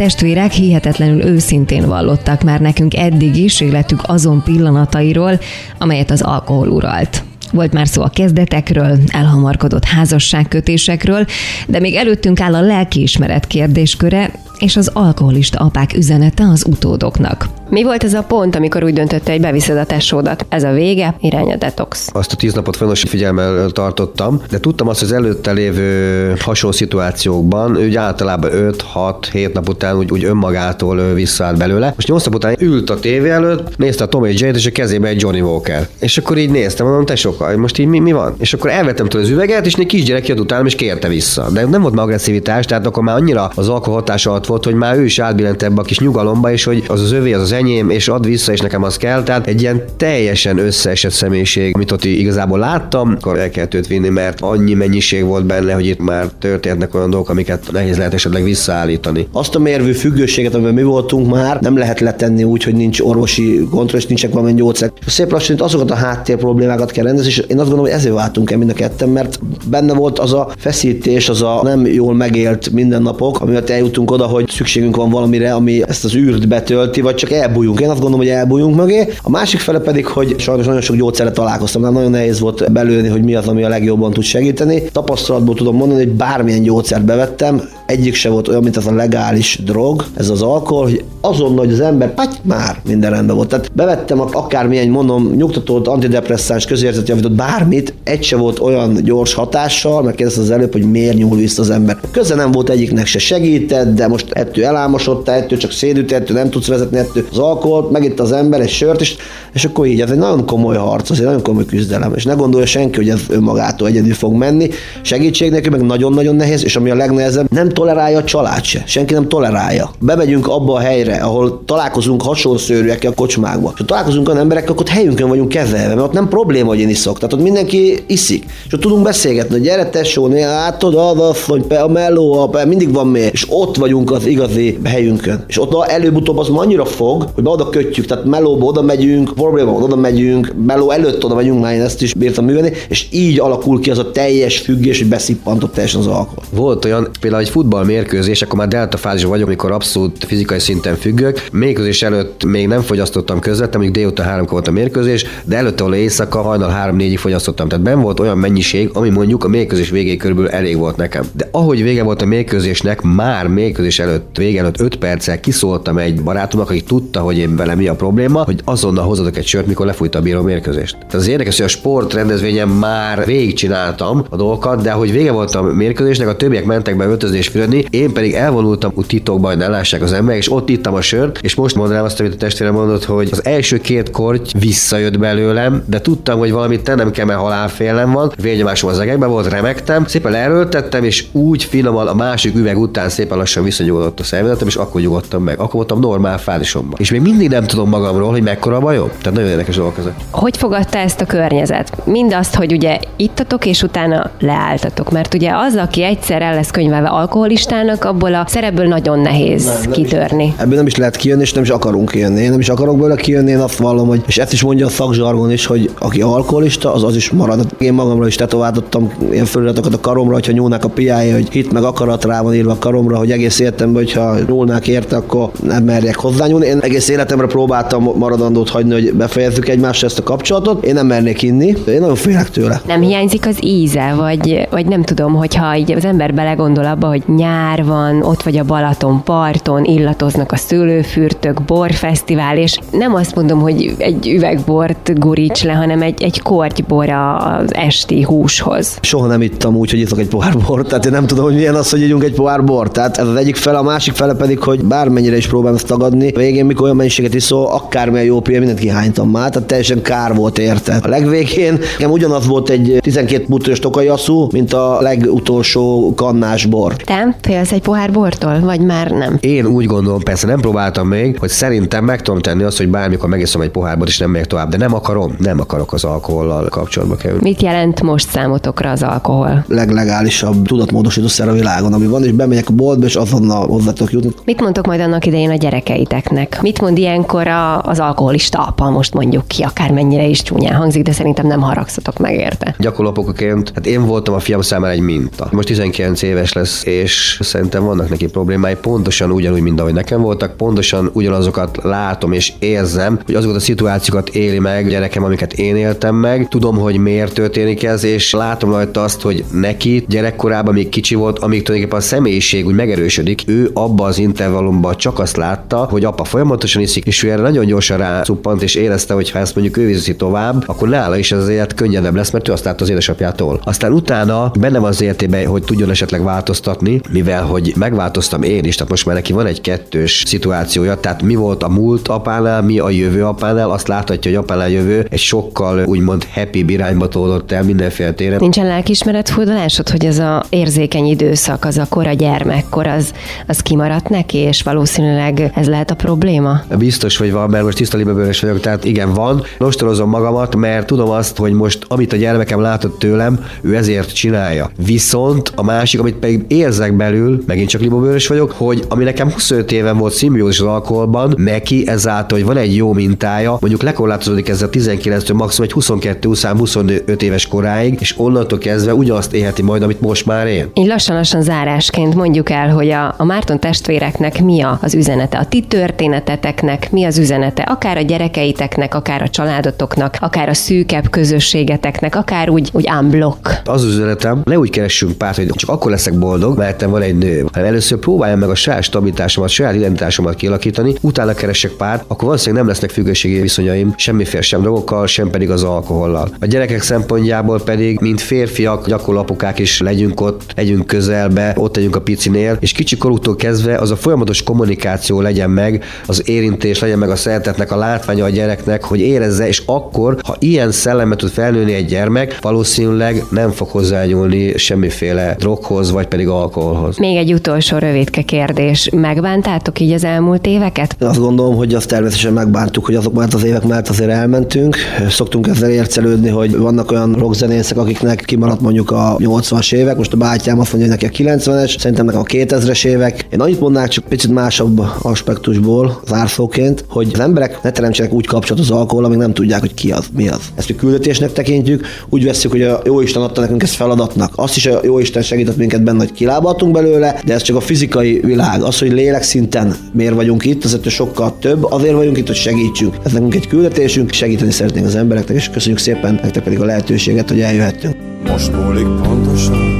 Testvérek 0.03 0.51
hihetetlenül 0.51 1.23
őszintén 1.23 1.87
vallottak 1.87 2.43
már 2.43 2.59
nekünk 2.59 2.95
eddig 2.95 3.35
is 3.35 3.61
életük 3.61 3.99
azon 4.03 4.43
pillanatairól, 4.43 5.39
amelyet 5.77 6.11
az 6.11 6.21
alkohol 6.21 6.67
uralt. 6.67 7.23
Volt 7.51 7.73
már 7.73 7.87
szó 7.87 8.01
a 8.01 8.09
kezdetekről, 8.09 8.97
elhamarkodott 9.07 9.85
házasságkötésekről, 9.85 11.25
de 11.67 11.79
még 11.79 11.95
előttünk 11.95 12.39
áll 12.39 12.55
a 12.55 12.61
lelkiismeret 12.61 13.47
kérdésköre, 13.47 14.31
és 14.59 14.75
az 14.75 14.89
alkoholista 14.93 15.59
apák 15.59 15.93
üzenete 15.93 16.43
az 16.43 16.65
utódoknak. 16.67 17.47
Mi 17.69 17.83
volt 17.83 18.03
ez 18.03 18.13
a 18.13 18.23
pont, 18.23 18.55
amikor 18.55 18.83
úgy 18.83 18.93
döntötte, 18.93 19.31
hogy 19.31 19.41
beviszed 19.41 19.77
a 19.77 19.85
tesódat? 19.85 20.45
Ez 20.49 20.63
a 20.63 20.71
vége, 20.71 21.15
irány 21.19 21.51
a 21.51 21.55
detox. 21.55 22.09
Azt 22.13 22.31
a 22.31 22.35
tíz 22.35 22.53
napot 22.53 22.75
folyamatos 22.75 23.09
figyelmel 23.09 23.69
tartottam, 23.69 24.41
de 24.49 24.59
tudtam 24.59 24.87
azt, 24.87 24.99
hogy 24.99 25.07
az 25.07 25.13
előtte 25.13 25.51
lévő 25.51 26.35
hasonló 26.39 26.75
szituációkban, 26.75 27.77
úgy 27.77 27.95
általában 27.95 28.49
5-6-7 28.53 29.53
nap 29.53 29.69
után 29.69 29.97
úgy, 29.97 30.11
úgy 30.11 30.23
önmagától 30.23 31.13
visszaállt 31.13 31.57
belőle. 31.57 31.93
Most 31.95 32.07
8 32.07 32.25
nap 32.25 32.35
után 32.35 32.55
ült 32.59 32.89
a 32.89 32.99
tévé 32.99 33.29
előtt, 33.29 33.77
nézte 33.77 34.03
a 34.03 34.07
Tommy 34.07 34.29
J-t, 34.29 34.55
és 34.55 34.65
a 34.65 34.71
kezébe 34.71 35.07
egy 35.07 35.21
Johnny 35.21 35.41
Walker. 35.41 35.87
És 35.99 36.17
akkor 36.17 36.37
így 36.37 36.49
néztem, 36.49 36.85
mondom, 36.85 37.05
te 37.05 37.15
sokkal, 37.15 37.57
most 37.57 37.77
így 37.77 37.87
mi, 37.87 37.99
mi 37.99 38.11
van? 38.11 38.35
És 38.39 38.53
akkor 38.53 38.69
elvettem 38.69 39.07
tőle 39.07 39.23
az 39.23 39.29
üveget, 39.29 39.65
és 39.65 39.73
egy 39.73 39.85
kisgyerek 39.85 40.27
jött 40.27 40.39
utánam, 40.39 40.65
és 40.65 40.75
kérte 40.75 41.07
vissza. 41.07 41.49
De 41.51 41.65
nem 41.65 41.81
volt 41.81 41.93
már 41.93 42.03
agresszivitás, 42.03 42.65
tehát 42.65 42.85
akkor 42.85 43.03
már 43.03 43.15
annyira 43.15 43.51
az 43.55 43.69
alkohol 43.69 44.03
folyamat 44.43 44.47
volt, 44.47 44.63
hogy 44.63 44.73
már 44.73 44.97
ő 44.97 45.05
is 45.05 45.19
átbillent 45.19 45.63
ebbe 45.63 45.81
a 45.81 45.83
kis 45.83 45.99
nyugalomba, 45.99 46.51
és 46.51 46.63
hogy 46.63 46.83
az 46.87 47.01
az 47.01 47.11
övé, 47.11 47.33
az 47.33 47.41
az 47.41 47.51
enyém, 47.51 47.89
és 47.89 48.07
ad 48.07 48.25
vissza, 48.25 48.51
és 48.51 48.59
nekem 48.59 48.83
az 48.83 48.97
kell. 48.97 49.23
Tehát 49.23 49.47
egy 49.47 49.61
ilyen 49.61 49.83
teljesen 49.97 50.57
összeesett 50.57 51.11
személyiség, 51.11 51.75
amit 51.75 51.91
ott 51.91 52.03
igazából 52.03 52.59
láttam, 52.59 53.15
akkor 53.17 53.39
el 53.39 53.49
kellett 53.49 53.73
őt 53.73 53.87
vinni, 53.87 54.09
mert 54.09 54.41
annyi 54.41 54.73
mennyiség 54.73 55.25
volt 55.25 55.45
benne, 55.45 55.73
hogy 55.73 55.85
itt 55.85 55.99
már 55.99 56.27
történnek 56.39 56.95
olyan 56.95 57.09
dolgok, 57.09 57.29
amiket 57.29 57.71
nehéz 57.71 57.97
lehet 57.97 58.13
esetleg 58.13 58.43
visszaállítani. 58.43 59.27
Azt 59.31 59.55
a 59.55 59.59
mérvű 59.59 59.91
függőséget, 59.91 60.53
amiben 60.53 60.73
mi 60.73 60.83
voltunk 60.83 61.29
már, 61.29 61.59
nem 61.59 61.77
lehet 61.77 61.99
letenni 61.99 62.43
úgy, 62.43 62.63
hogy 62.63 62.75
nincs 62.75 62.99
orvosi 62.99 63.67
kontroll, 63.71 63.99
és 63.99 64.07
nincsenek 64.07 64.35
valamilyen 64.35 64.63
gyógyszer. 64.63 64.91
Szép 65.05 65.31
lassan 65.31 65.55
itt 65.55 65.61
azokat 65.61 65.91
a 65.91 65.95
háttér 65.95 66.37
problémákat 66.37 66.91
kell 66.91 67.03
rendezni, 67.03 67.29
és 67.29 67.37
én 67.37 67.59
azt 67.59 67.69
gondolom, 67.69 67.85
hogy 67.85 67.93
ezért 67.93 68.13
váltunk 68.13 68.51
el 68.51 68.57
mind 68.57 68.69
a 68.69 68.73
ketten, 68.73 69.09
mert 69.09 69.39
benne 69.69 69.93
volt 69.93 70.19
az 70.19 70.33
a 70.33 70.51
feszítés, 70.57 71.29
az 71.29 71.41
a 71.41 71.59
nem 71.63 71.85
jól 71.85 72.15
megélt 72.15 72.71
mindennapok, 72.71 73.41
amivel 73.41 73.63
eljutunk 73.67 74.11
oda, 74.11 74.25
hogy 74.33 74.49
szükségünk 74.49 74.95
van 74.95 75.09
valamire, 75.09 75.53
ami 75.53 75.81
ezt 75.87 76.05
az 76.05 76.15
űrt 76.15 76.47
betölti, 76.47 77.01
vagy 77.01 77.15
csak 77.15 77.31
elbújunk. 77.31 77.79
Én 77.79 77.89
azt 77.89 77.99
gondolom, 77.99 78.25
hogy 78.25 78.35
elbújunk 78.35 78.75
mögé. 78.75 79.07
A 79.21 79.29
másik 79.29 79.59
fele 79.59 79.79
pedig, 79.79 80.05
hogy 80.05 80.35
sajnos 80.37 80.65
nagyon 80.65 80.81
sok 80.81 80.95
gyógyszerre 80.95 81.31
találkoztam, 81.31 81.81
nem 81.81 81.93
nagyon 81.93 82.11
nehéz 82.11 82.39
volt 82.39 82.71
belőni, 82.71 83.07
hogy 83.07 83.23
mi 83.23 83.35
az, 83.35 83.47
ami 83.47 83.63
a 83.63 83.69
legjobban 83.69 84.11
tud 84.11 84.23
segíteni. 84.23 84.81
Tapasztalatból 84.91 85.55
tudom 85.55 85.75
mondani, 85.75 86.03
hogy 86.03 86.11
bármilyen 86.11 86.61
gyógyszert 86.61 87.05
bevettem, 87.05 87.61
egyik 87.85 88.15
se 88.15 88.29
volt 88.29 88.47
olyan, 88.47 88.63
mint 88.63 88.77
az 88.77 88.87
a 88.87 88.93
legális 88.93 89.59
drog, 89.65 90.05
ez 90.13 90.29
az 90.29 90.41
alkohol, 90.41 90.83
hogy 90.83 91.03
azonnal, 91.21 91.65
hogy 91.65 91.73
az 91.73 91.79
ember, 91.79 92.13
paty, 92.13 92.35
már 92.41 92.81
minden 92.85 93.11
rendben 93.11 93.35
volt. 93.35 93.47
Tehát 93.47 93.71
bevettem 93.73 94.19
ak- 94.19 94.35
akármilyen, 94.35 94.87
mondom, 94.87 95.31
nyugtatót, 95.35 95.87
antidepresszáns, 95.87 96.65
közérzeti 96.65 97.09
javított, 97.09 97.31
bármit, 97.31 97.93
egy 98.03 98.23
se 98.23 98.35
volt 98.35 98.59
olyan 98.59 99.03
gyors 99.03 99.33
hatással, 99.33 100.01
meg 100.01 100.15
kérdezte 100.15 100.41
az 100.41 100.51
előbb, 100.51 100.71
hogy 100.71 100.91
miért 100.91 101.17
nyúl 101.17 101.37
vissza 101.37 101.61
az 101.61 101.69
ember. 101.69 101.97
Köze 102.11 102.35
nem 102.35 102.51
volt 102.51 102.69
egyiknek 102.69 103.05
se 103.05 103.19
segített, 103.19 103.95
de 103.95 104.07
most 104.07 104.22
ettől 104.31 104.65
elámosodtál, 104.65 105.37
ettől 105.37 105.57
csak 105.57 105.71
szédült, 105.71 106.11
ettől 106.11 106.37
nem 106.37 106.49
tudsz 106.49 106.67
vezetni, 106.67 106.97
ettől 106.97 107.25
az 107.31 107.37
alkoholt, 107.37 107.91
megitt 107.91 108.19
az 108.19 108.31
ember 108.31 108.61
egy 108.61 108.69
sört, 108.69 109.01
és, 109.01 109.15
és 109.53 109.65
akkor 109.65 109.85
így, 109.85 110.01
ez 110.01 110.09
egy 110.09 110.17
nagyon 110.17 110.45
komoly 110.45 110.75
harc, 110.75 111.09
ez 111.09 111.17
egy 111.17 111.25
nagyon 111.25 111.41
komoly 111.41 111.65
küzdelem, 111.65 112.13
és 112.15 112.23
ne 112.23 112.33
gondolja 112.33 112.65
senki, 112.65 112.97
hogy 112.97 113.09
ez 113.09 113.21
önmagától 113.29 113.87
egyedül 113.87 114.13
fog 114.13 114.33
menni. 114.33 114.69
Segítség 115.01 115.51
nélkül 115.51 115.71
meg 115.71 115.81
nagyon-nagyon 115.81 116.35
nehéz, 116.35 116.63
és 116.63 116.75
ami 116.75 116.89
a 116.89 116.95
legnehezebb, 116.95 117.51
nem 117.51 117.69
tolerálja 117.69 118.17
a 118.17 118.23
család 118.23 118.63
se. 118.63 118.83
Senki 118.85 119.13
nem 119.13 119.27
tolerálja. 119.27 119.91
Bemegyünk 119.99 120.47
abba 120.47 120.73
a 120.73 120.79
helyre, 120.79 121.15
ahol 121.15 121.61
találkozunk 121.65 122.21
hasonló 122.21 122.57
szőrűekkel 122.57 123.11
a 123.11 123.13
kocsmákba. 123.13 123.71
És 123.73 123.79
ha 123.79 123.85
találkozunk 123.85 124.27
olyan 124.27 124.39
emberekkel, 124.39 124.71
akkor 124.71 124.85
ott 124.85 124.91
helyünkön 124.91 125.29
vagyunk 125.29 125.49
kezelve, 125.49 125.95
mert 125.95 126.07
ott 126.07 126.13
nem 126.13 126.27
probléma, 126.27 126.67
hogy 126.67 126.79
én 126.79 126.89
iszok. 126.89 127.15
Tehát 127.15 127.33
ott 127.33 127.41
mindenki 127.41 128.03
iszik. 128.07 128.45
És 128.67 128.73
ott 128.73 128.81
tudunk 128.81 129.03
beszélgetni, 129.03 129.51
hogy 129.53 129.63
gyere 129.63 129.89
tesó, 129.89 130.27
néha 130.27 130.49
látod, 130.49 130.95
az 130.95 131.19
asszony, 131.19 131.67
pe, 131.67 131.81
a 131.81 131.87
meló, 131.87 132.33
a, 132.53 132.65
mindig 132.65 132.93
van 132.93 133.07
még. 133.07 133.29
És 133.31 133.45
ott 133.49 133.75
vagyunk 133.75 134.11
az 134.13 134.25
igazi 134.25 134.79
helyünkön. 134.83 135.43
És 135.47 135.61
ott 135.61 135.85
előbb-utóbb 135.87 136.37
az 136.37 136.49
annyira 136.49 136.85
fog, 136.85 137.27
hogy 137.33 137.43
be 137.43 137.49
oda 137.49 137.69
kötjük, 137.69 138.05
tehát 138.05 138.25
melóba 138.25 138.65
oda 138.65 138.81
megyünk, 138.81 139.33
probléma 139.33 139.71
oda 139.71 139.95
megyünk, 139.95 140.53
meló 140.65 140.91
előtt 140.91 141.25
oda 141.25 141.35
megyünk, 141.35 141.61
már 141.61 141.73
én 141.73 141.81
ezt 141.81 142.01
is 142.01 142.13
bírtam 142.13 142.45
művelni, 142.45 142.71
és 142.89 143.07
így 143.11 143.39
alakul 143.39 143.79
ki 143.79 143.89
az 143.89 143.97
a 143.97 144.11
teljes 144.11 144.57
függés, 144.59 144.99
hogy 144.99 145.07
beszippantott 145.07 145.73
teljesen 145.73 145.99
az 145.99 146.07
alkohol. 146.07 146.43
Volt 146.49 146.85
olyan, 146.85 147.07
például 147.19 147.41
egy 147.41 147.49
futballmérkőzés, 147.49 148.41
akkor 148.41 148.57
már 148.57 148.67
delta 148.67 148.97
fázisban 148.97 149.31
vagyok, 149.31 149.47
amikor 149.47 149.71
abszolút 149.71 150.25
fizikai 150.25 150.59
szinten 150.59 150.95
függök. 150.95 151.47
Mérkőzés 151.51 152.01
előtt 152.01 152.43
még 152.45 152.67
nem 152.67 152.81
fogyasztottam 152.81 153.39
közvetlen, 153.39 153.81
mondjuk 153.81 153.95
délután 154.03 154.25
háromkor 154.25 154.53
volt 154.53 154.67
a 154.67 154.71
mérkőzés, 154.71 155.25
de 155.45 155.55
előtte 155.57 155.83
való 155.83 155.95
éjszaka 155.95 156.41
hajnal 156.41 156.91
3-4-ig 156.91 157.17
fogyasztottam. 157.17 157.67
Tehát 157.67 157.83
ben 157.83 158.01
volt 158.01 158.19
olyan 158.19 158.37
mennyiség, 158.37 158.89
ami 158.93 159.09
mondjuk 159.09 159.43
a 159.43 159.47
mérkőzés 159.47 159.89
végéig 159.89 160.19
körülbelül 160.19 160.51
elég 160.51 160.77
volt 160.77 160.97
nekem. 160.97 161.23
De 161.35 161.49
ahogy 161.51 161.83
vége 161.83 162.03
volt 162.03 162.21
a 162.21 162.25
mérkőzésnek, 162.25 163.01
már 163.01 163.47
mérkőzés 163.47 163.99
előtt, 164.03 164.37
vége 164.37 164.59
előtt 164.59 164.79
5 164.79 164.95
perccel 164.95 165.39
kiszóltam 165.39 165.97
egy 165.97 166.23
barátomnak, 166.23 166.69
aki 166.69 166.81
tudta, 166.81 167.19
hogy 167.19 167.37
én 167.37 167.55
vele 167.55 167.75
mi 167.75 167.87
a 167.87 167.95
probléma, 167.95 168.43
hogy 168.43 168.61
azonnal 168.63 169.05
hozadok 169.05 169.37
egy 169.37 169.45
sört, 169.45 169.67
mikor 169.67 169.85
lefújta 169.85 170.19
a 170.19 170.21
bíró 170.21 170.41
mérkőzést. 170.41 170.97
Tehát 170.97 171.13
az 171.13 171.27
érdekes, 171.27 171.57
hogy 171.57 171.65
a 171.65 171.69
sport 171.69 172.13
rendezvényen 172.13 172.67
már 172.67 173.25
végigcsináltam 173.25 174.25
a 174.29 174.35
dolgokat, 174.35 174.81
de 174.81 174.91
hogy 174.91 175.11
vége 175.11 175.31
volt 175.31 175.55
a 175.55 175.61
mérkőzésnek, 175.61 176.27
a 176.27 176.35
többiek 176.35 176.65
mentek 176.65 176.97
be 176.97 177.05
öltözés 177.05 177.47
fürödni, 177.47 177.85
én 177.89 178.13
pedig 178.13 178.33
elvonultam 178.33 178.91
úgy 178.95 179.05
titokban, 179.05 179.49
hogy 179.49 179.59
ne 179.59 179.67
lássák 179.67 180.01
az 180.01 180.13
ember, 180.13 180.35
és 180.35 180.51
ott 180.51 180.69
ittam 180.69 180.93
a 180.93 181.01
sört, 181.01 181.39
és 181.41 181.55
most 181.55 181.75
mondanám 181.75 182.03
azt, 182.03 182.19
amit 182.19 182.33
a 182.33 182.37
testvérem 182.37 182.73
mondott, 182.73 183.03
hogy 183.05 183.29
az 183.31 183.45
első 183.45 183.77
két 183.77 184.11
korty 184.11 184.57
visszajött 184.59 185.19
belőlem, 185.19 185.83
de 185.85 186.01
tudtam, 186.01 186.39
hogy 186.39 186.51
valamit 186.51 186.83
tennem 186.83 187.11
kell, 187.11 187.25
mert 187.25 187.39
halálfélem 187.39 188.11
van, 188.11 188.31
vérnyomásom 188.41 188.89
az 188.89 188.99
egekben 188.99 189.29
volt, 189.29 189.49
remektem, 189.49 190.05
szépen 190.05 190.31
leerőltettem, 190.31 191.03
és 191.03 191.25
úgy 191.31 191.63
finoman 191.63 192.07
a 192.07 192.13
másik 192.13 192.55
üveg 192.55 192.77
után 192.77 193.09
szépen 193.09 193.37
lassan 193.37 193.63
visszanyugodott 193.93 194.19
a 194.19 194.23
szervezetem, 194.23 194.67
és 194.67 194.75
akkor 194.75 195.01
nyugodtam 195.01 195.43
meg. 195.43 195.59
Akkor 195.59 195.73
voltam 195.73 195.99
normál 195.99 196.37
fázisomban. 196.37 196.99
És 196.99 197.11
még 197.11 197.21
mindig 197.21 197.49
nem 197.49 197.65
tudom 197.65 197.89
magamról, 197.89 198.31
hogy 198.31 198.41
mekkora 198.41 198.75
a 198.75 198.79
bajom. 198.79 199.07
Tehát 199.07 199.33
nagyon 199.33 199.49
érdekes 199.49 199.75
dolgok 199.75 199.97
ezek. 199.97 200.13
Hogy 200.31 200.57
fogadta 200.57 200.97
ezt 200.97 201.21
a 201.21 201.25
környezet? 201.25 202.05
Mindazt, 202.05 202.55
hogy 202.55 202.71
ugye 202.71 202.99
ittatok, 203.15 203.65
és 203.65 203.81
utána 203.81 204.31
leálltatok. 204.39 205.11
Mert 205.11 205.33
ugye 205.33 205.51
az, 205.55 205.75
aki 205.75 206.03
egyszer 206.03 206.41
el 206.41 206.55
lesz 206.55 206.71
könyvelve 206.71 207.07
alkoholistának, 207.07 208.03
abból 208.03 208.33
a 208.33 208.45
szerepből 208.47 208.87
nagyon 208.87 209.19
nehéz 209.19 209.65
Nem, 209.65 209.81
nem 209.81 209.91
kitörni. 209.91 210.45
Is, 210.45 210.53
ebből 210.57 210.75
nem 210.75 210.85
is 210.85 210.95
lehet 210.95 211.15
kijönni, 211.15 211.41
és 211.41 211.53
nem 211.53 211.63
is 211.63 211.69
akarunk 211.69 212.09
kijönni. 212.09 212.41
Én 212.41 212.49
nem 212.49 212.59
is 212.59 212.69
akarok 212.69 212.97
belőle 212.97 213.15
kijönni, 213.15 213.51
én 213.51 213.59
azt 213.59 213.77
vallom, 213.77 214.07
hogy, 214.07 214.23
és 214.27 214.37
ezt 214.37 214.53
is 214.53 214.63
mondja 214.63 214.85
a 214.85 214.89
szakzsargon 214.89 215.51
is, 215.51 215.65
hogy 215.65 215.89
aki 215.99 216.21
alkoholista, 216.21 216.93
az 216.93 217.03
az 217.03 217.15
is 217.15 217.29
marad. 217.29 217.65
Én 217.77 217.93
magamra 217.93 218.27
is 218.27 218.35
tetováltottam 218.35 219.11
ilyen 219.31 219.45
feliratokat 219.45 219.93
a 219.93 219.99
karomra, 219.99 220.33
hogyha 220.33 220.51
nyúlnak 220.51 220.83
a 220.83 220.89
piája, 220.89 221.33
hogy 221.33 221.49
hit 221.49 221.71
meg 221.71 221.83
akarat 221.83 222.23
rá 222.25 222.41
van 222.41 222.53
írva 222.53 222.71
a 222.71 222.77
karomra, 222.79 223.17
hogy 223.17 223.31
egész 223.31 223.59
életemben, 223.83 224.03
hogyha 224.03 224.53
nyúlnák 224.53 224.87
érte, 224.87 225.15
akkor 225.15 225.51
nem 225.63 225.83
merjek 225.83 226.15
hozzányúlni. 226.15 226.65
Én 226.65 226.79
egész 226.79 227.09
életemre 227.09 227.47
próbáltam 227.47 228.11
maradandót 228.15 228.69
hagyni, 228.69 228.93
hogy 228.93 229.13
befejezzük 229.13 229.69
egymásra 229.69 230.07
ezt 230.07 230.19
a 230.19 230.23
kapcsolatot. 230.23 230.85
Én 230.85 230.93
nem 230.93 231.05
mernék 231.05 231.41
inni, 231.41 231.67
én 231.87 231.99
nagyon 231.99 232.15
félek 232.15 232.49
tőle. 232.49 232.81
Nem 232.87 233.01
hiányzik 233.01 233.47
az 233.47 233.57
íze, 233.61 234.13
vagy, 234.17 234.67
vagy 234.71 234.85
nem 234.85 235.03
tudom, 235.03 235.33
hogyha 235.33 235.77
így 235.77 235.91
az 235.91 236.05
ember 236.05 236.33
belegondol 236.33 236.85
abba, 236.85 237.07
hogy 237.07 237.23
nyár 237.35 237.85
van, 237.85 238.21
ott 238.21 238.43
vagy 238.43 238.57
a 238.57 238.63
Balaton 238.63 239.23
parton, 239.23 239.83
illatoznak 239.83 240.51
a 240.51 240.55
szőlőfürtök, 240.55 241.61
borfesztivál, 241.61 242.57
és 242.57 242.79
nem 242.91 243.15
azt 243.15 243.35
mondom, 243.35 243.59
hogy 243.59 243.95
egy 243.97 244.27
üvegbort 244.27 245.19
guríts 245.19 245.63
le, 245.63 245.73
hanem 245.73 246.01
egy, 246.01 246.23
egy 246.23 246.41
kortybor 246.41 247.09
az 247.09 247.73
esti 247.73 248.21
húshoz. 248.21 248.97
Soha 249.01 249.27
nem 249.27 249.41
ittam 249.41 249.75
úgy, 249.75 249.89
hogy 249.89 249.99
iszok 249.99 250.19
egy 250.19 250.27
pohár 250.27 250.57
bort, 250.67 250.87
tehát 250.87 251.05
én 251.05 251.11
nem 251.11 251.27
tudom, 251.27 251.43
hogy 251.43 251.55
milyen 251.55 251.75
az, 251.75 251.89
hogy 251.89 252.01
ígyunk 252.01 252.23
egy 252.23 252.33
pohár 252.33 252.63
bort. 252.63 252.91
Tehát 252.93 253.17
ez 253.17 253.27
az 253.27 253.35
egyik 253.35 253.55
fele, 253.73 253.85
a 253.85 253.91
másik 253.91 254.13
fele 254.13 254.33
pedig, 254.33 254.59
hogy 254.59 254.83
bármennyire 254.83 255.37
is 255.37 255.47
próbálom 255.47 255.75
ezt 255.75 255.87
tagadni, 255.87 256.31
végén 256.31 256.65
mikor 256.65 256.83
olyan 256.83 256.95
mennyiséget 256.95 257.33
iszol, 257.33 257.67
akármilyen 257.67 258.25
jó 258.25 258.39
pia, 258.39 258.59
mindent 258.59 258.79
kihánytam 258.79 259.29
már, 259.29 259.49
tehát 259.49 259.67
teljesen 259.67 260.01
kár 260.01 260.35
volt 260.35 260.57
érte. 260.57 260.99
A 261.03 261.07
legvégén 261.07 261.79
nekem 261.91 262.11
ugyanaz 262.11 262.47
volt 262.47 262.69
egy 262.69 262.97
12 263.01 263.45
butős 263.47 263.79
tokajasszú, 263.79 264.47
mint 264.51 264.73
a 264.73 265.01
legutolsó 265.01 266.13
kannás 266.15 266.65
bor. 266.65 266.95
Te 266.95 267.35
félsz 267.41 267.71
egy 267.71 267.81
pohár 267.81 268.11
bortól, 268.11 268.59
vagy 268.59 268.79
már 268.79 269.11
nem? 269.11 269.37
Én 269.39 269.65
úgy 269.65 269.85
gondolom, 269.85 270.23
persze 270.23 270.47
nem 270.47 270.59
próbáltam 270.59 271.07
még, 271.07 271.39
hogy 271.39 271.49
szerintem 271.49 272.05
meg 272.05 272.21
tudom 272.21 272.41
tenni 272.41 272.63
azt, 272.63 272.77
hogy 272.77 272.87
bármikor 272.87 273.29
megiszom 273.29 273.61
egy 273.61 273.69
pohárbot, 273.69 274.07
és 274.07 274.17
nem 274.17 274.29
megyek 274.29 274.47
tovább, 274.47 274.69
de 274.69 274.77
nem 274.77 274.93
akarom, 274.93 275.35
nem 275.39 275.59
akarok 275.59 275.93
az 275.93 276.03
alkohollal 276.03 276.67
kapcsolatba 276.69 277.15
kerülni. 277.15 277.43
Mit 277.43 277.61
jelent 277.61 278.01
most 278.01 278.29
számotokra 278.29 278.91
az 278.91 279.03
alkohol? 279.03 279.65
leglegálisabb 279.67 280.65
tudatmódosítószer 280.65 281.47
a 281.47 281.51
világon, 281.51 281.93
ami 281.93 282.05
van, 282.05 282.23
és 282.23 282.31
bemegyek 282.31 282.69
a 282.69 282.73
boltba, 282.73 283.05
és 283.05 283.15
azonnal 283.15 283.62
hozzá 283.65 283.91
tudok 283.93 284.11
jutni. 284.11 284.31
Mit 284.45 284.61
mondtok 284.61 284.85
majd 284.85 284.99
annak 284.99 285.25
idején 285.25 285.49
a 285.49 285.55
gyerekeiteknek? 285.55 286.61
Mit 286.61 286.81
mond 286.81 286.97
ilyenkor 286.97 287.47
a, 287.47 287.81
az 287.81 287.99
alkoholista 287.99 288.57
apa, 288.57 288.89
most 288.89 289.13
mondjuk 289.13 289.47
ki, 289.47 289.63
akármennyire 289.63 290.25
is 290.25 290.41
csúnyán 290.41 290.75
hangzik, 290.75 291.03
de 291.03 291.11
szerintem 291.11 291.47
nem 291.47 291.61
haragszatok 291.61 292.17
meg 292.17 292.35
érte. 292.35 292.75
Gyakorlópokaként, 292.79 293.71
hát 293.75 293.85
én 293.85 294.05
voltam 294.05 294.33
a 294.33 294.39
fiam 294.39 294.61
számára 294.61 294.93
egy 294.93 294.99
minta. 294.99 295.47
Most 295.51 295.67
19 295.67 296.21
éves 296.21 296.53
lesz, 296.53 296.85
és 296.85 297.39
szerintem 297.41 297.83
vannak 297.83 298.09
neki 298.09 298.27
problémái, 298.27 298.75
pontosan 298.75 299.31
ugyanúgy, 299.31 299.61
mint 299.61 299.79
ahogy 299.79 299.93
nekem 299.93 300.21
voltak, 300.21 300.57
pontosan 300.57 301.09
ugyanazokat 301.13 301.79
látom 301.83 302.31
és 302.31 302.53
érzem, 302.59 303.19
hogy 303.25 303.35
azokat 303.35 303.55
a 303.55 303.59
szituációkat 303.59 304.29
éli 304.29 304.59
meg 304.59 304.87
gyerekem, 304.87 305.23
amiket 305.23 305.53
én 305.53 305.75
éltem 305.75 306.15
meg. 306.15 306.47
Tudom, 306.47 306.77
hogy 306.77 306.97
miért 306.97 307.33
történik 307.33 307.83
ez, 307.83 308.03
és 308.03 308.31
látom 308.31 308.71
rajta 308.71 309.03
azt, 309.03 309.21
hogy 309.21 309.43
neki 309.51 310.05
gyerekkorában 310.07 310.73
még 310.73 310.89
kicsi 310.89 311.15
volt, 311.15 311.39
amíg 311.39 311.63
tulajdonképpen 311.63 312.01
a 312.01 312.07
személyiség 312.07 312.65
úgy 312.65 312.75
megerősödik, 312.75 313.42
ő 313.47 313.69
abba 313.73 314.05
az 314.05 314.17
intervallumban 314.17 314.95
csak 314.97 315.19
azt 315.19 315.37
látta, 315.37 315.77
hogy 315.77 316.05
apa 316.05 316.23
folyamatosan 316.23 316.81
iszik, 316.81 317.05
és 317.05 317.23
ő 317.23 317.31
erre 317.31 317.41
nagyon 317.41 317.65
gyorsan 317.65 317.97
rácuppant, 317.97 318.61
és 318.61 318.75
érezte, 318.75 319.13
hogy 319.13 319.31
ha 319.31 319.39
ezt 319.39 319.55
mondjuk 319.55 319.77
ő 319.77 319.85
viszi 319.85 320.15
tovább, 320.15 320.63
akkor 320.67 320.89
nála 320.89 321.17
is 321.17 321.31
az 321.31 321.47
élet 321.47 321.73
könnyedebb 321.73 322.15
lesz, 322.15 322.31
mert 322.31 322.47
ő 322.47 322.51
azt 322.51 322.63
látta 322.63 322.83
az 322.83 322.89
édesapjától. 322.89 323.61
Aztán 323.63 323.91
utána 323.91 324.51
benne 324.59 324.79
van 324.79 324.89
az 324.89 325.01
életében, 325.01 325.45
hogy 325.45 325.63
tudjon 325.63 325.89
esetleg 325.89 326.23
változtatni, 326.23 327.01
mivel 327.11 327.43
hogy 327.43 327.73
megváltoztam 327.77 328.43
én 328.43 328.63
is, 328.63 328.75
tehát 328.75 328.89
most 328.89 329.05
már 329.05 329.15
neki 329.15 329.33
van 329.33 329.45
egy 329.45 329.61
kettős 329.61 330.23
szituációja, 330.27 330.95
tehát 330.95 331.21
mi 331.21 331.35
volt 331.35 331.63
a 331.63 331.69
múlt 331.69 332.07
apánál, 332.07 332.61
mi 332.61 332.79
a 332.79 332.89
jövő 332.89 333.25
apánál, 333.25 333.71
azt 333.71 333.87
láthatja, 333.87 334.31
hogy 334.31 334.39
apánál 334.39 334.69
jövő 334.69 335.07
egy 335.09 335.19
sokkal 335.19 335.85
úgymond 335.85 336.25
happy 336.33 336.65
irányba 336.67 337.07
tolódott 337.07 337.51
el 337.51 337.63
mindenféle 337.63 338.11
téren. 338.11 338.37
Nincsen 338.39 338.65
lelkismeret 338.65 339.29
fordulásod, 339.29 339.89
hogy 339.89 340.05
ez 340.05 340.19
a 340.19 340.43
érzékeny 340.49 341.05
időszak, 341.05 341.65
az 341.65 341.77
a 341.77 341.85
kora 341.89 342.13
gyermekkor, 342.13 342.87
az, 342.87 343.13
az 343.47 343.59
kimaradt 343.59 344.09
neki, 344.09 344.37
és 344.37 344.61
valószínűleg 344.61 345.51
ez 345.55 345.67
lehet 345.67 345.91
a 345.91 345.95
probléma? 345.95 346.61
Biztos, 346.77 347.17
hogy 347.17 347.31
van, 347.31 347.49
mert 347.49 347.63
most 347.63 347.77
tiszta 347.77 347.97
libabőrös 347.97 348.39
vagyok, 348.39 348.59
tehát 348.59 348.85
igen, 348.85 349.13
van. 349.13 349.43
Nostorozom 349.57 350.09
magamat, 350.09 350.55
mert 350.55 350.85
tudom 350.85 351.09
azt, 351.09 351.37
hogy 351.37 351.51
most 351.51 351.85
amit 351.87 352.13
a 352.13 352.15
gyermekem 352.15 352.61
látott 352.61 352.99
tőlem, 352.99 353.45
ő 353.61 353.75
ezért 353.75 354.13
csinálja. 354.13 354.69
Viszont 354.85 355.51
a 355.55 355.63
másik, 355.63 355.99
amit 355.99 356.15
pedig 356.15 356.45
érzek 356.47 356.93
belül, 356.93 357.43
megint 357.47 357.69
csak 357.69 357.81
libabőrös 357.81 358.27
vagyok, 358.27 358.51
hogy 358.51 358.83
ami 358.89 359.03
nekem 359.03 359.31
25 359.31 359.71
éven 359.71 359.97
volt 359.97 360.13
szimbiózis 360.13 360.59
az 360.59 360.67
alkoholban, 360.67 361.33
neki 361.37 361.83
ezáltal, 361.87 362.37
hogy 362.37 362.47
van 362.47 362.57
egy 362.57 362.75
jó 362.75 362.93
mintája, 362.93 363.57
mondjuk 363.59 363.81
lekorlátozódik 363.81 364.49
ezzel 364.49 364.69
19-től 364.71 365.33
maximum 365.33 365.67
egy 365.67 365.73
22 365.73 366.29
25 366.57 367.21
éves 367.21 367.47
koráig, 367.47 367.97
és 367.99 368.13
onnantól 368.17 368.57
kezdve 368.57 368.93
ugyanazt 368.93 369.33
élheti 369.33 369.61
majd, 369.61 369.81
amit 369.81 370.01
most 370.01 370.25
már 370.25 370.47
él. 370.47 370.69
Így 370.73 370.87
lassan-lassan 370.87 371.41
zárásként 371.41 372.15
mondjuk 372.15 372.49
el, 372.49 372.69
hogy 372.69 372.89
a, 372.89 373.15
a 373.23 373.25
Márton 373.25 373.59
testvéreknek 373.59 374.41
mi 374.41 374.61
a, 374.61 374.79
az 374.81 374.95
üzenete, 374.95 375.37
a 375.37 375.45
ti 375.45 375.61
történeteteknek 375.61 376.91
mi 376.91 377.03
az 377.03 377.17
üzenete, 377.17 377.61
akár 377.61 377.97
a 377.97 378.01
gyerekeiteknek, 378.01 378.95
akár 378.95 379.21
a 379.21 379.29
családotoknak, 379.29 380.17
akár 380.19 380.49
a 380.49 380.53
szűkebb 380.53 381.09
közösségeteknek, 381.09 382.15
akár 382.15 382.49
úgy, 382.49 382.69
úgy 382.73 382.89
unblock. 382.99 383.61
Az 383.65 383.83
üzenetem, 383.83 384.41
ne 384.43 384.59
úgy 384.59 384.69
keressünk 384.69 385.11
párt, 385.11 385.35
hogy 385.35 385.49
csak 385.55 385.69
akkor 385.69 385.91
leszek 385.91 386.17
boldog, 386.17 386.57
mert 386.57 386.81
van 386.81 387.01
egy 387.01 387.17
nő, 387.17 387.45
hanem 387.51 387.67
először 387.67 387.99
próbáljam 387.99 388.39
meg 388.39 388.49
a 388.49 388.55
saját 388.55 388.83
stabilitásomat, 388.83 389.49
saját 389.49 389.75
identitásomat 389.75 390.35
kialakítani, 390.35 390.93
utána 391.01 391.33
keresek 391.33 391.71
párt, 391.71 392.03
akkor 392.07 392.25
valószínűleg 392.25 392.63
nem 392.63 392.71
lesznek 392.71 392.89
függőségi 392.89 393.41
viszonyaim 393.41 393.93
semmiféle 393.97 394.41
sem 394.41 394.61
drogokkal, 394.61 395.07
sem 395.07 395.29
pedig 395.29 395.49
az 395.49 395.63
alkohollal. 395.63 396.29
A 396.39 396.45
gyerekek 396.45 396.81
szempontjából 396.81 397.61
pedig, 397.61 397.99
mint 397.99 398.21
férfiak, 398.21 398.87
gyakorló 398.87 399.19
apukák 399.19 399.59
is 399.59 399.79
legyünk 399.79 400.21
ott, 400.21 400.53
legyünk 400.55 400.87
közelbe, 400.87 401.53
ott 401.57 401.75
legyünk 401.75 401.95
a 401.95 402.01
picinél, 402.01 402.57
és 402.59 402.71
kicsi 402.71 402.97
korútól 403.13 403.35
kezdve 403.35 403.77
az 403.77 403.91
a 403.91 403.95
folyamatos 403.95 404.43
kommunikáció 404.43 405.21
legyen 405.21 405.49
meg, 405.49 405.83
az 406.07 406.29
érintés 406.29 406.79
legyen 406.79 406.97
meg 406.97 407.09
a 407.09 407.15
szeretetnek 407.15 407.71
a 407.71 407.77
látványa 407.77 408.25
a 408.25 408.29
gyereknek, 408.29 408.83
hogy 408.83 408.99
érezze, 408.99 409.47
és 409.47 409.63
akkor, 409.65 410.17
ha 410.23 410.35
ilyen 410.39 410.71
szellemet 410.71 411.17
tud 411.17 411.29
felnőni 411.29 411.73
egy 411.73 411.85
gyermek, 411.85 412.37
valószínűleg 412.41 413.23
nem 413.29 413.51
fog 413.51 413.67
hozzányúlni 413.67 414.57
semmiféle 414.57 415.35
droghoz, 415.39 415.91
vagy 415.91 416.07
pedig 416.07 416.27
alkoholhoz. 416.27 416.97
Még 416.97 417.17
egy 417.17 417.33
utolsó 417.33 417.77
rövidke 417.77 418.21
kérdés. 418.21 418.89
Megbántátok 418.95 419.79
így 419.79 419.91
az 419.91 420.03
elmúlt 420.03 420.47
éveket? 420.47 420.95
Azt 420.99 421.19
gondolom, 421.19 421.55
hogy 421.55 421.73
azt 421.73 421.87
természetesen 421.87 422.33
megbántuk, 422.33 422.85
hogy 422.85 422.95
azok 422.95 423.13
mellett 423.13 423.33
az 423.33 423.43
évek 423.43 423.63
mellett 423.63 423.87
azért 423.87 424.09
elmentünk. 424.09 424.75
Szoktunk 425.09 425.47
ezzel 425.47 425.69
ércelődni, 425.69 426.29
hogy 426.29 426.57
vannak 426.57 426.91
olyan 426.91 427.13
rockzenészek, 427.13 427.77
akiknek 427.77 428.23
kimaradt 428.25 428.61
mondjuk 428.61 428.91
a 428.91 429.15
80-as 429.17 429.73
évek, 429.73 429.97
most 429.97 430.13
a 430.13 430.17
bátyám 430.17 430.59
azt 430.59 430.73
mondja, 430.73 430.91
hogy 430.91 431.01
neki 431.01 431.23
a 431.23 431.33
90-es, 431.35 431.79
szerintem 431.79 432.05
nekem 432.05 432.21
a 432.21 432.23
2000-es 432.23 432.85
évek. 432.85 433.02
Én 433.11 433.41
annyit 433.41 433.59
mondnák 433.59 433.87
csak 433.87 434.03
picit 434.03 434.31
másabb 434.31 434.81
aspektusból, 435.01 436.01
zárszóként, 436.07 436.85
hogy 436.89 437.09
az 437.13 437.19
emberek 437.19 437.63
ne 437.63 437.71
teremtsenek 437.71 438.13
úgy 438.13 438.25
kapcsolatot 438.25 438.69
az 438.69 438.77
alkohol, 438.77 439.05
amíg 439.05 439.17
nem 439.17 439.33
tudják, 439.33 439.59
hogy 439.59 439.73
ki 439.73 439.91
az, 439.91 440.05
mi 440.15 440.27
az. 440.27 440.41
Ezt 440.55 440.67
mi 440.67 440.75
küldetésnek 440.75 441.33
tekintjük, 441.33 441.85
úgy 442.09 442.23
veszük, 442.23 442.51
hogy 442.51 442.61
a 442.61 442.81
Jóisten 442.85 443.21
adta 443.21 443.41
nekünk 443.41 443.63
ezt 443.63 443.73
feladatnak. 443.73 444.31
Azt 444.35 444.55
is 444.55 444.65
a 444.65 444.79
Jóisten 444.83 445.21
segített 445.21 445.57
minket 445.57 445.83
benne, 445.83 445.97
hogy 445.97 446.11
kilábaltunk 446.11 446.73
belőle, 446.73 447.21
de 447.25 447.33
ez 447.33 447.41
csak 447.41 447.55
a 447.55 447.59
fizikai 447.59 448.19
világ. 448.19 448.61
Az, 448.61 448.79
hogy 448.79 448.91
lélek 448.91 449.23
szinten 449.23 449.75
miért 449.93 450.13
vagyunk 450.13 450.45
itt, 450.45 450.63
azért 450.63 450.89
sokkal 450.89 451.35
több, 451.39 451.63
azért 451.63 451.95
vagyunk 451.95 452.17
itt, 452.17 452.27
hogy 452.27 452.35
segítsünk. 452.35 452.95
Ez 453.03 453.11
nekünk 453.11 453.35
egy 453.35 453.47
küldetésünk, 453.47 454.11
segíteni 454.11 454.51
szeretnénk 454.51 454.85
az 454.85 454.95
embereknek, 454.95 455.37
és 455.37 455.49
köszönjük 455.49 455.79
szépen 455.79 456.19
nektek 456.21 456.43
pedig 456.43 456.59
a 456.59 456.65
lehetőséget, 456.65 457.29
hogy 457.29 457.41
eljöhettünk. 457.41 457.95
Most 458.27 458.51
múlik 458.51 458.87
pontosan 459.03 459.79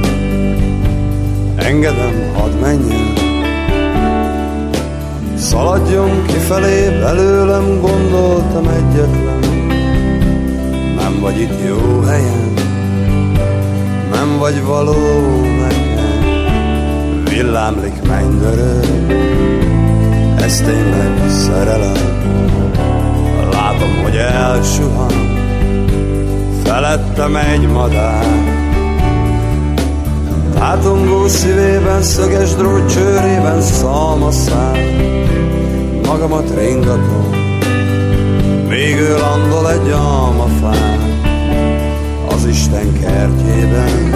Engedem, 1.56 2.32
hadd 2.34 2.52
menjen 2.60 3.03
Szaladjon 5.44 6.26
kifelé 6.26 6.88
belőlem 6.88 7.80
Gondoltam 7.80 8.68
egyetlen. 8.68 9.38
Nem 10.96 11.20
vagy 11.20 11.40
itt 11.40 11.66
jó 11.66 12.00
helyen 12.00 12.52
Nem 14.12 14.38
vagy 14.38 14.62
való 14.62 14.94
nekem 15.40 16.22
Villámlik 17.24 18.02
mennydörög 18.08 19.12
Ez 20.36 20.56
tényleg 20.56 21.30
szerelem. 21.30 22.22
Látom, 23.50 24.02
hogy 24.02 24.16
elsuhan 24.16 25.12
felettem 26.64 27.36
egy 27.36 27.68
madár. 27.68 28.53
Tátongó 30.54 31.26
szívében, 31.26 32.02
szöges 32.02 32.54
drót 32.54 32.92
csőrében 32.92 33.60
szalmaszál, 33.60 34.78
magamat 36.06 36.54
ringatom, 36.58 37.30
végül 38.68 39.18
landol 39.18 39.70
egy 39.70 39.90
almafán, 39.90 41.20
az 42.28 42.46
Isten 42.46 43.00
kertjében, 43.00 44.12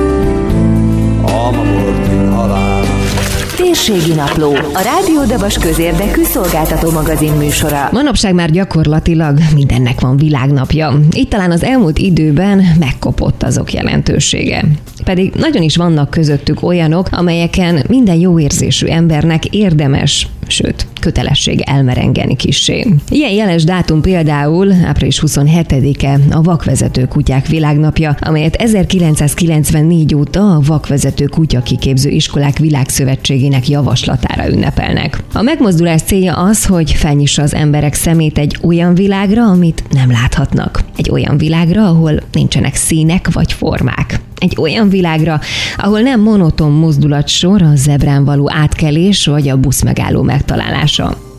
almabortin 1.23 2.33
halál. 2.33 2.78
Térségi 3.63 4.13
Napló, 4.13 4.53
a 4.53 4.81
Rádió 4.83 5.25
Dabas 5.27 5.59
közérdekű 5.59 6.23
szolgáltató 6.23 6.91
magazin 6.91 7.33
műsora. 7.33 7.89
Manapság 7.93 8.35
már 8.35 8.51
gyakorlatilag 8.51 9.39
mindennek 9.55 10.01
van 10.01 10.17
világnapja. 10.17 10.99
Itt 11.11 11.31
talán 11.31 11.51
az 11.51 11.65
elmúlt 11.65 11.99
időben 11.99 12.65
megkopott 12.79 13.43
azok 13.43 13.73
jelentősége. 13.73 14.65
Pedig 15.05 15.33
nagyon 15.35 15.63
is 15.63 15.77
vannak 15.77 16.11
közöttük 16.11 16.63
olyanok, 16.63 17.09
amelyeken 17.11 17.85
minden 17.89 18.17
jó 18.17 18.41
érzésű 18.41 18.87
embernek 18.87 19.45
érdemes, 19.45 20.29
sőt, 20.47 20.87
kötelesség 20.99 21.61
elmerengeni 21.61 22.37
kissé. 22.37 22.87
Ilyen 23.09 23.33
jeles 23.33 23.65
dátum 23.65 24.01
például 24.01 24.73
április 24.85 25.23
27-e 25.27 26.19
a 26.31 26.43
vakvezető 26.43 27.07
kutyák 27.07 27.47
világnapja, 27.47 28.17
amelyet 28.21 28.55
1994 28.55 30.15
óta 30.15 30.55
a 30.55 30.61
vakvezető 30.67 31.25
kutya 31.25 31.63
kiképző 31.63 32.11
iskolák 32.11 32.59
világszövetségének 32.59 33.69
javaslatára 33.69 34.49
ünnepelnek. 34.49 35.23
A 35.33 35.43
megmozdulás 35.43 36.03
célja 36.03 36.35
az, 36.35 36.67
hogy 36.67 36.93
felnyissa 36.93 37.43
az 37.43 37.55
emberek 37.55 37.95
szemét 37.95 38.39
egy 38.39 38.59
olyan 38.63 38.95
világra, 38.95 39.45
amit 39.45 39.85
nem 39.91 40.11
láthatnak. 40.11 40.85
Egy 40.97 41.11
olyan 41.11 41.39
világra, 41.39 41.87
ahol 41.87 42.21
nincsenek 42.33 42.75
színek 42.75 43.33
vagy 43.33 43.53
formák 43.53 44.21
egy 44.39 44.57
olyan 44.59 44.89
világra, 44.89 45.41
ahol 45.77 46.01
nem 46.01 46.21
monoton 46.21 46.71
mozdulatsor 46.71 47.63
a 47.63 47.75
zebrán 47.75 48.25
való 48.25 48.51
átkelés 48.53 49.27
vagy 49.27 49.49
a 49.49 49.57
busz 49.57 49.83
megálló 49.83 50.23
megtalálása, 50.23 50.88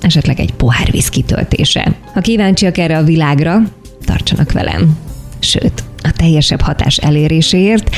esetleg 0.01 0.39
egy 0.39 0.53
pohár 0.53 0.91
víz 0.91 1.09
kitöltése. 1.09 1.95
Ha 2.13 2.21
kíváncsiak 2.21 2.77
erre 2.77 2.97
a 2.97 3.03
világra, 3.03 3.61
tartsanak 4.05 4.51
velem. 4.51 4.97
Sőt, 5.39 5.83
a 6.03 6.11
teljesebb 6.11 6.61
hatás 6.61 6.97
eléréséért 6.97 7.95